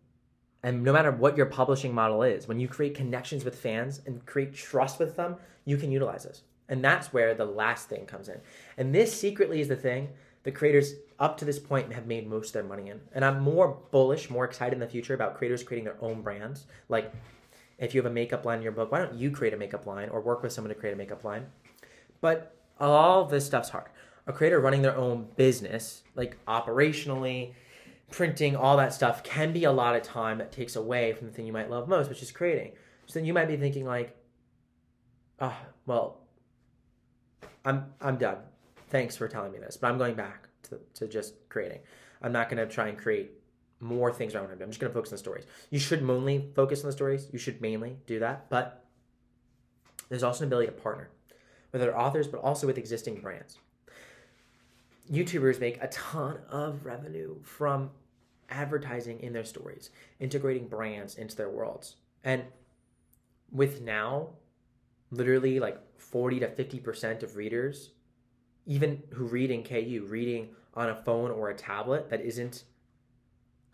[0.64, 4.24] And no matter what your publishing model is, when you create connections with fans and
[4.26, 6.44] create trust with them, you can utilize this.
[6.72, 8.40] And that's where the last thing comes in.
[8.78, 10.10] And this secretly is the thing
[10.44, 13.00] the creators up to this point have made most of their money in.
[13.14, 16.66] And I'm more bullish, more excited in the future about creators creating their own brands.
[16.90, 17.14] Like
[17.78, 19.86] if you have a makeup line in your book, why don't you create a makeup
[19.86, 21.46] line or work with someone to create a makeup line?
[22.22, 23.90] But all this stuff's hard.
[24.26, 27.54] A creator running their own business, like operationally,
[28.12, 31.34] printing, all that stuff, can be a lot of time that takes away from the
[31.34, 32.72] thing you might love most, which is creating.
[33.08, 34.16] So then you might be thinking like,
[35.40, 36.21] ah, oh, well,
[37.66, 38.38] I'm I'm done.
[38.90, 41.80] Thanks for telling me this, but I'm going back to, to just creating.
[42.22, 43.32] I'm not going to try and create
[43.80, 44.60] more things around him.
[44.62, 45.46] I'm just going to focus on the stories.
[45.70, 47.28] You should mainly focus on the stories.
[47.32, 48.86] You should mainly do that, but
[50.10, 51.10] there's also an ability to partner
[51.72, 53.58] with other authors, but also with existing brands.
[55.12, 57.92] YouTubers make a ton of revenue from
[58.50, 59.90] advertising in their stories,
[60.20, 61.96] integrating brands into their worlds.
[62.24, 62.44] And
[63.52, 64.30] with now,
[65.12, 67.92] literally like 40 to 50% of readers,
[68.66, 72.64] even who read in KU, reading on a phone or a tablet that isn't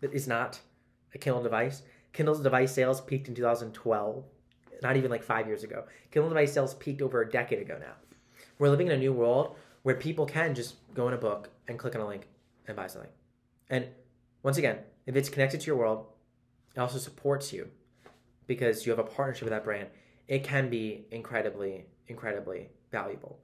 [0.00, 0.60] that is not
[1.14, 1.82] a Kindle device.
[2.12, 4.24] Kindle's device sales peaked in 2012,
[4.82, 5.84] not even like five years ago.
[6.10, 7.94] Kindle device sales peaked over a decade ago now.
[8.58, 11.78] We're living in a new world where people can just go in a book and
[11.78, 12.28] click on a link
[12.66, 13.10] and buy something.
[13.70, 13.86] And
[14.42, 16.06] once again, if it's connected to your world,
[16.74, 17.68] it also supports you
[18.46, 19.88] because you have a partnership with that brand.
[20.28, 23.40] It can be incredibly, incredibly valuable.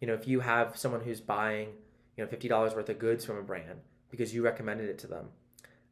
[0.00, 1.68] You know, if you have someone who's buying,
[2.16, 3.80] you know, $50 worth of goods from a brand
[4.10, 5.28] because you recommended it to them,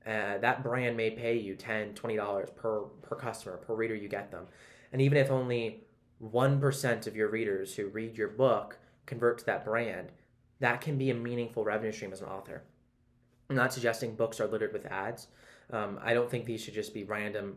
[0.04, 4.32] uh, that brand may pay you $10, $20 per, per customer, per reader you get
[4.32, 4.46] them.
[4.92, 5.84] And even if only
[6.22, 10.10] 1% of your readers who read your book convert to that brand,
[10.60, 12.62] that can be a meaningful revenue stream as an author.
[13.48, 15.28] I'm not suggesting books are littered with ads.
[15.70, 17.56] Um, I don't think these should just be random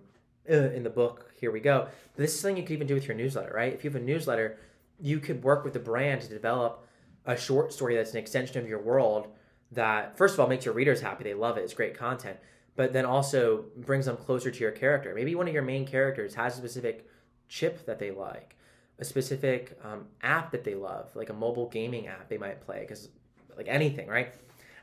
[0.49, 1.31] uh, in the book.
[1.39, 1.87] Here we go.
[2.15, 3.73] But this is something you could even do with your newsletter, right?
[3.73, 4.57] If you have a newsletter,
[4.99, 6.85] you could work with the brand to develop
[7.25, 9.27] a short story that's an extension of your world
[9.71, 12.37] that first of all makes your readers happy they love it it's great content
[12.75, 16.35] but then also brings them closer to your character maybe one of your main characters
[16.35, 17.09] has a specific
[17.49, 18.55] chip that they like
[18.99, 22.81] a specific um, app that they love like a mobile gaming app they might play
[22.81, 23.09] because
[23.57, 24.33] like anything right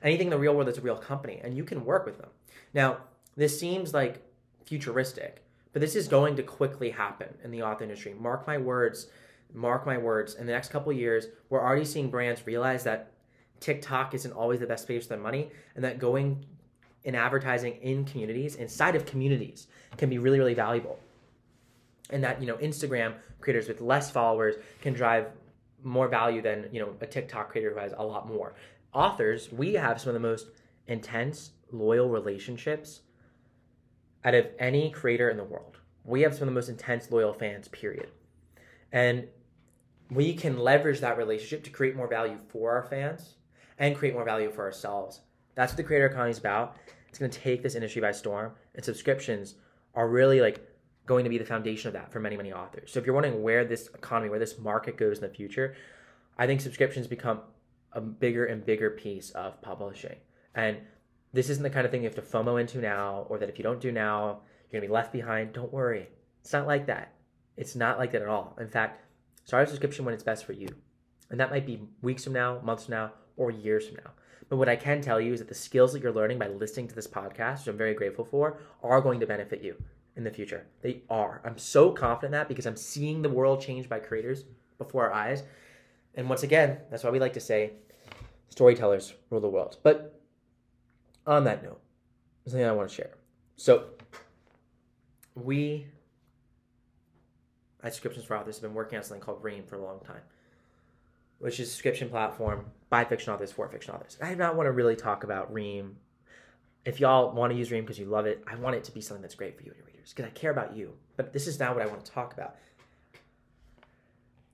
[0.03, 2.29] anything in the real world that's a real company and you can work with them
[2.75, 2.99] now
[3.37, 4.23] this seems like
[4.65, 9.09] futuristic but this is going to quickly happen in the author industry mark my words
[9.55, 13.13] mark my words in the next couple years we're already seeing brands realize that
[13.63, 16.45] TikTok isn't always the best place for their money, and that going
[17.05, 20.99] in advertising in communities, inside of communities, can be really, really valuable.
[22.11, 25.29] And that, you know, Instagram creators with less followers can drive
[25.83, 28.55] more value than, you know, a TikTok creator who has a lot more.
[28.93, 30.49] Authors, we have some of the most
[30.87, 33.03] intense, loyal relationships
[34.25, 35.79] out of any creator in the world.
[36.05, 38.09] We have some of the most intense, loyal fans, period.
[38.93, 39.29] And
[40.11, 43.37] we can leverage that relationship to create more value for our fans
[43.79, 45.21] and create more value for ourselves.
[45.55, 46.77] That's what the creator economy is about.
[47.09, 49.57] It's going to take this industry by storm, and subscriptions
[49.95, 50.67] are really like
[51.05, 52.93] going to be the foundation of that for many, many authors.
[52.93, 55.75] So if you're wondering where this economy, where this market goes in the future,
[56.39, 57.41] I think subscriptions become
[57.93, 60.17] a bigger and bigger piece of publishing.
[60.55, 60.79] And
[61.33, 63.59] this isn't the kind of thing you have to FOMO into now, or that if
[63.59, 65.53] you don't do now, you're gonna be left behind.
[65.53, 66.09] Don't worry.
[66.43, 67.15] It's not like that.
[67.57, 68.57] It's not like that at all.
[68.61, 69.01] In fact,
[69.45, 70.69] start a subscription when it's best for you.
[71.31, 74.11] And that might be weeks from now, months from now, or years from now.
[74.49, 76.89] But what I can tell you is that the skills that you're learning by listening
[76.89, 79.77] to this podcast, which I'm very grateful for, are going to benefit you
[80.17, 80.67] in the future.
[80.83, 81.41] They are.
[81.45, 84.45] I'm so confident that because I'm seeing the world change by creators
[84.77, 85.43] before our eyes.
[86.15, 87.73] And once again, that's why we like to say
[88.51, 89.79] storytellers rule the world.
[89.83, 90.21] But
[91.27, 91.81] on that note,
[92.47, 93.11] something I want to share.
[93.57, 93.87] So
[95.35, 95.87] we
[97.83, 100.23] at Subscriptions for Authors have been working on something called Ream for a long time
[101.43, 104.17] which is a subscription platform by fiction authors for fiction authors.
[104.23, 105.97] I do not want to really talk about Ream.
[106.85, 109.01] If y'all want to use Ream because you love it, I want it to be
[109.01, 110.93] something that's great for you and your readers because I care about you.
[111.17, 112.57] But this is not what I want to talk about.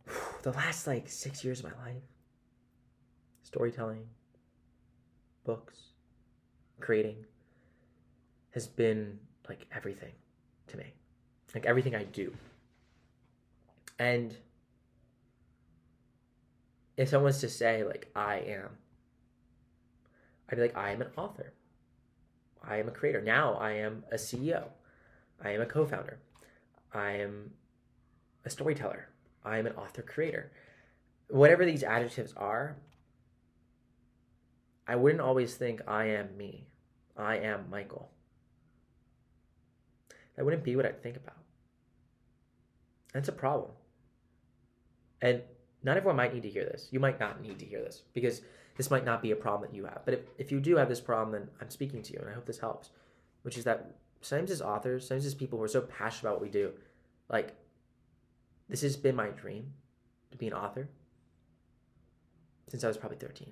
[0.43, 2.03] The last like six years of my life,
[3.43, 4.07] storytelling,
[5.45, 5.79] books,
[6.81, 7.25] creating,
[8.53, 9.19] has been
[9.49, 10.13] like everything
[10.69, 10.93] to me,
[11.55, 12.33] like everything I do.
[13.99, 14.35] And
[16.97, 18.69] if someone was to say like I am,
[20.49, 21.53] I'd be like I am an author.
[22.63, 23.21] I am a creator.
[23.21, 24.65] Now I am a CEO.
[25.43, 26.19] I am a co-founder.
[26.93, 27.53] I am
[28.45, 29.09] a storyteller.
[29.45, 30.51] I am an author creator.
[31.29, 32.77] Whatever these adjectives are,
[34.87, 36.68] I wouldn't always think I am me.
[37.19, 38.11] I am Michael.
[40.37, 41.37] That wouldn't be what I'd think about.
[43.13, 43.73] That's a problem.
[45.21, 45.43] And
[45.83, 46.89] not everyone might need to hear this.
[46.91, 48.43] You might not need to hear this because
[48.77, 50.03] this might not be a problem that you have.
[50.05, 52.35] But if, if you do have this problem, then I'm speaking to you and I
[52.35, 52.91] hope this helps,
[53.43, 56.43] which is that sometimes as authors, sometimes as people who are so passionate about what
[56.43, 56.73] we do,
[57.29, 57.55] like
[58.69, 59.73] this has been my dream
[60.31, 60.89] to be an author
[62.69, 63.51] since I was probably 13.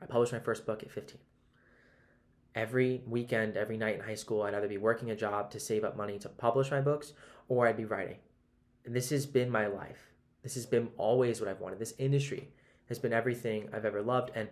[0.00, 1.18] I published my first book at 15.
[2.58, 5.84] Every weekend, every night in high school, I'd either be working a job to save
[5.84, 7.12] up money to publish my books
[7.46, 8.16] or I'd be writing.
[8.84, 10.10] And this has been my life.
[10.42, 11.78] This has been always what I've wanted.
[11.78, 12.48] This industry
[12.88, 14.32] has been everything I've ever loved.
[14.34, 14.48] And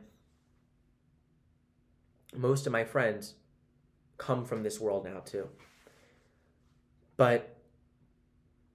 [2.32, 3.34] most of my friends
[4.18, 5.48] come from this world now, too.
[7.16, 7.56] But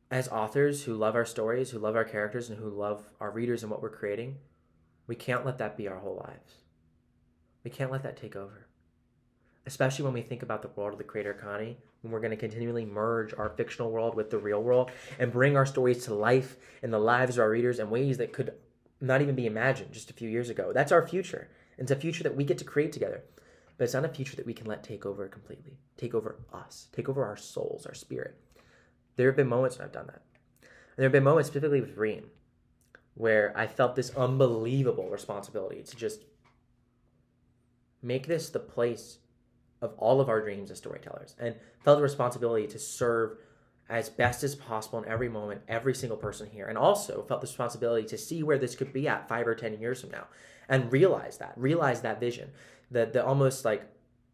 [0.09, 3.63] as authors who love our stories, who love our characters, and who love our readers
[3.63, 4.39] and what we're creating,
[5.07, 6.55] we can't let that be our whole lives.
[7.63, 8.67] We can't let that take over.
[9.65, 12.37] Especially when we think about the world of the creator economy, when we're going to
[12.37, 14.89] continually merge our fictional world with the real world
[15.19, 18.33] and bring our stories to life in the lives of our readers in ways that
[18.33, 18.53] could
[18.99, 20.71] not even be imagined just a few years ago.
[20.73, 21.49] That's our future.
[21.77, 23.23] It's a future that we get to create together.
[23.77, 26.87] But it's not a future that we can let take over completely, take over us,
[26.91, 28.35] take over our souls, our spirit.
[29.15, 30.21] There have been moments when I've done that.
[30.61, 32.29] And there have been moments, specifically with Ream,
[33.15, 36.25] where I felt this unbelievable responsibility to just
[38.03, 39.17] make this the place
[39.81, 43.37] of all of our dreams as storytellers and felt the responsibility to serve
[43.89, 47.47] as best as possible in every moment, every single person here, and also felt the
[47.47, 50.27] responsibility to see where this could be at five or 10 years from now
[50.69, 52.49] and realize that, realize that vision,
[52.89, 53.83] the, the almost like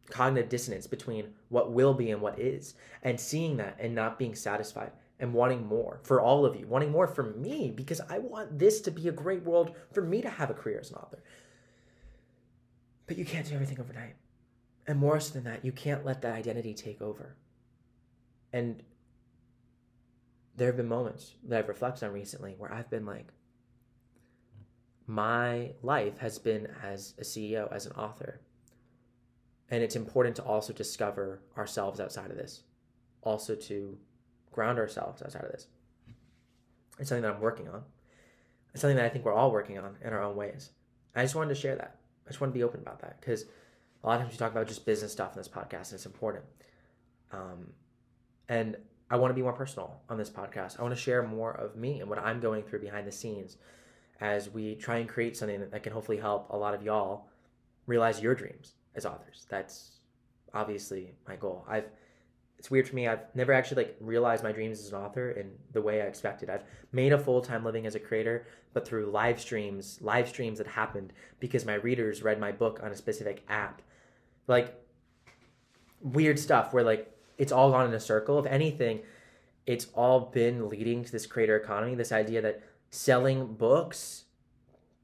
[0.09, 4.35] cognitive dissonance between what will be and what is, and seeing that and not being
[4.35, 8.59] satisfied and wanting more for all of you, wanting more for me because I want
[8.59, 11.23] this to be a great world for me to have a career as an author.
[13.07, 14.15] But you can't do everything overnight.
[14.87, 17.35] And more so than that, you can't let that identity take over.
[18.53, 18.81] And
[20.55, 23.27] there have been moments that I've reflected on recently where I've been like,
[25.05, 28.41] my life has been as a CEO, as an author.
[29.69, 32.63] And it's important to also discover ourselves outside of this,
[33.21, 33.97] also to
[34.51, 35.67] ground ourselves outside of this.
[36.97, 37.83] It's something that I'm working on.
[38.73, 40.71] It's something that I think we're all working on in our own ways.
[41.15, 41.97] I just wanted to share that.
[42.25, 43.45] I just want to be open about that because
[44.03, 46.05] a lot of times we talk about just business stuff in this podcast and it's
[46.05, 46.45] important.
[47.31, 47.67] Um,
[48.49, 48.77] and
[49.09, 50.79] I want to be more personal on this podcast.
[50.79, 53.57] I want to share more of me and what I'm going through behind the scenes
[54.19, 57.27] as we try and create something that can hopefully help a lot of y'all
[57.85, 59.45] realize your dreams as authors.
[59.49, 59.91] That's
[60.53, 61.65] obviously my goal.
[61.67, 61.85] I've
[62.59, 63.07] it's weird for me.
[63.07, 66.49] I've never actually like realized my dreams as an author in the way I expected.
[66.49, 70.57] I've made a full time living as a creator, but through live streams, live streams
[70.57, 73.81] that happened because my readers read my book on a specific app,
[74.47, 74.75] like
[76.01, 78.39] weird stuff where like it's all gone in a circle.
[78.39, 79.01] If anything,
[79.67, 81.93] it's all been leading to this creator economy.
[81.93, 84.23] This idea that selling books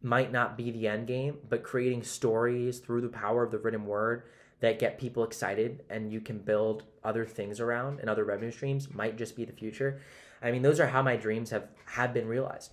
[0.01, 3.85] might not be the end game, but creating stories through the power of the written
[3.85, 4.23] word
[4.64, 8.89] that get people excited and you can build other things around and other revenue streams
[8.93, 9.99] might just be the future.
[10.41, 12.72] I mean, those are how my dreams have have been realized.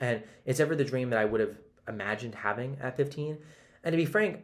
[0.00, 1.56] And it's ever the dream that I would have
[1.88, 3.38] imagined having at 15.
[3.84, 4.42] And to be frank,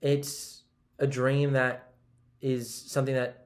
[0.00, 0.62] it's
[0.98, 1.92] a dream that
[2.40, 3.44] is something that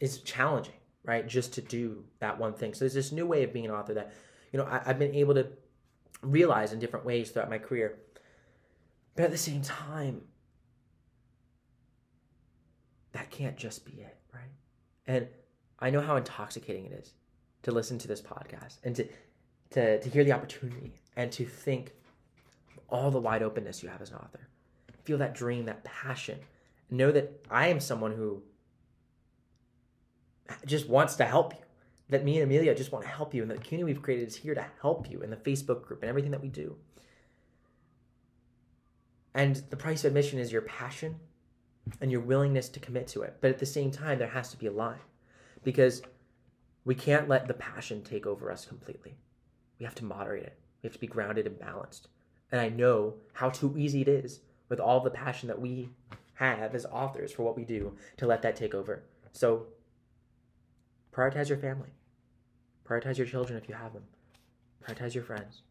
[0.00, 1.28] is challenging, right?
[1.28, 2.72] Just to do that one thing.
[2.72, 4.14] So there's this new way of being an author that,
[4.52, 5.48] you know, I, I've been able to
[6.22, 7.98] realize in different ways throughout my career.
[9.16, 10.22] But at the same time,
[13.14, 14.50] that can't just be it, right?
[15.06, 15.28] And
[15.78, 17.14] I know how intoxicating it is
[17.62, 19.08] to listen to this podcast and to
[19.70, 21.92] to to hear the opportunity and to think
[22.90, 24.48] all the wide openness you have as an author.
[25.04, 26.38] Feel that dream, that passion.
[26.90, 28.42] Know that I am someone who
[30.66, 31.60] just wants to help you.
[32.10, 34.36] That me and Amelia just want to help you, and the community we've created is
[34.36, 36.76] here to help you in the Facebook group and everything that we do.
[39.32, 41.18] And the price of admission is your passion
[42.00, 43.36] and your willingness to commit to it.
[43.40, 45.00] But at the same time, there has to be a line
[45.62, 46.02] because
[46.84, 49.16] we can't let the passion take over us completely.
[49.78, 52.08] We have to moderate it, we have to be grounded and balanced.
[52.52, 55.90] And I know how too easy it is with all the passion that we
[56.34, 59.02] have as authors for what we do to let that take over.
[59.32, 59.66] So
[61.12, 61.90] prioritize your family,
[62.88, 64.04] prioritize your children if you have them,
[64.84, 65.62] prioritize your friends,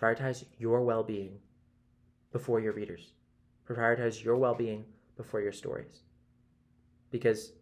[0.00, 1.38] prioritize your well being
[2.32, 3.12] before your readers,
[3.68, 4.84] prioritize your well being
[5.22, 6.00] before your stories.
[7.10, 7.52] Because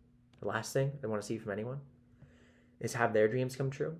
[0.40, 1.78] the last thing I want to see from anyone
[2.80, 3.96] is have their dreams come true,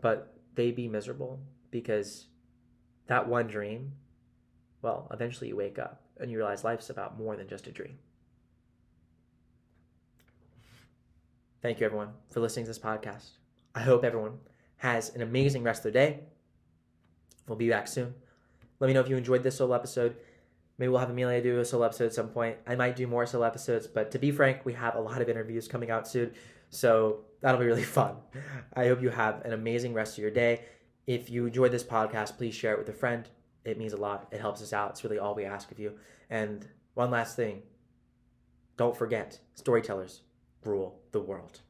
[0.00, 1.40] but they be miserable
[1.70, 2.26] because
[3.06, 3.92] that one dream,
[4.82, 7.98] well, eventually you wake up and you realize life's about more than just a dream.
[11.62, 13.30] Thank you, everyone, for listening to this podcast.
[13.74, 14.38] I hope everyone
[14.78, 16.20] has an amazing rest of their day
[17.46, 18.14] We'll be back soon.
[18.80, 20.16] Let me know if you enjoyed this solo episode.
[20.78, 22.58] Maybe we'll have Amelia do a solo episode at some point.
[22.66, 25.28] I might do more solo episodes, but to be frank, we have a lot of
[25.28, 26.32] interviews coming out soon.
[26.70, 28.16] So that'll be really fun.
[28.74, 30.64] I hope you have an amazing rest of your day.
[31.06, 33.28] If you enjoyed this podcast, please share it with a friend.
[33.64, 34.28] It means a lot.
[34.30, 34.90] It helps us out.
[34.90, 35.92] It's really all we ask of you.
[36.28, 37.62] And one last thing
[38.76, 40.22] don't forget storytellers
[40.62, 41.60] rule the world.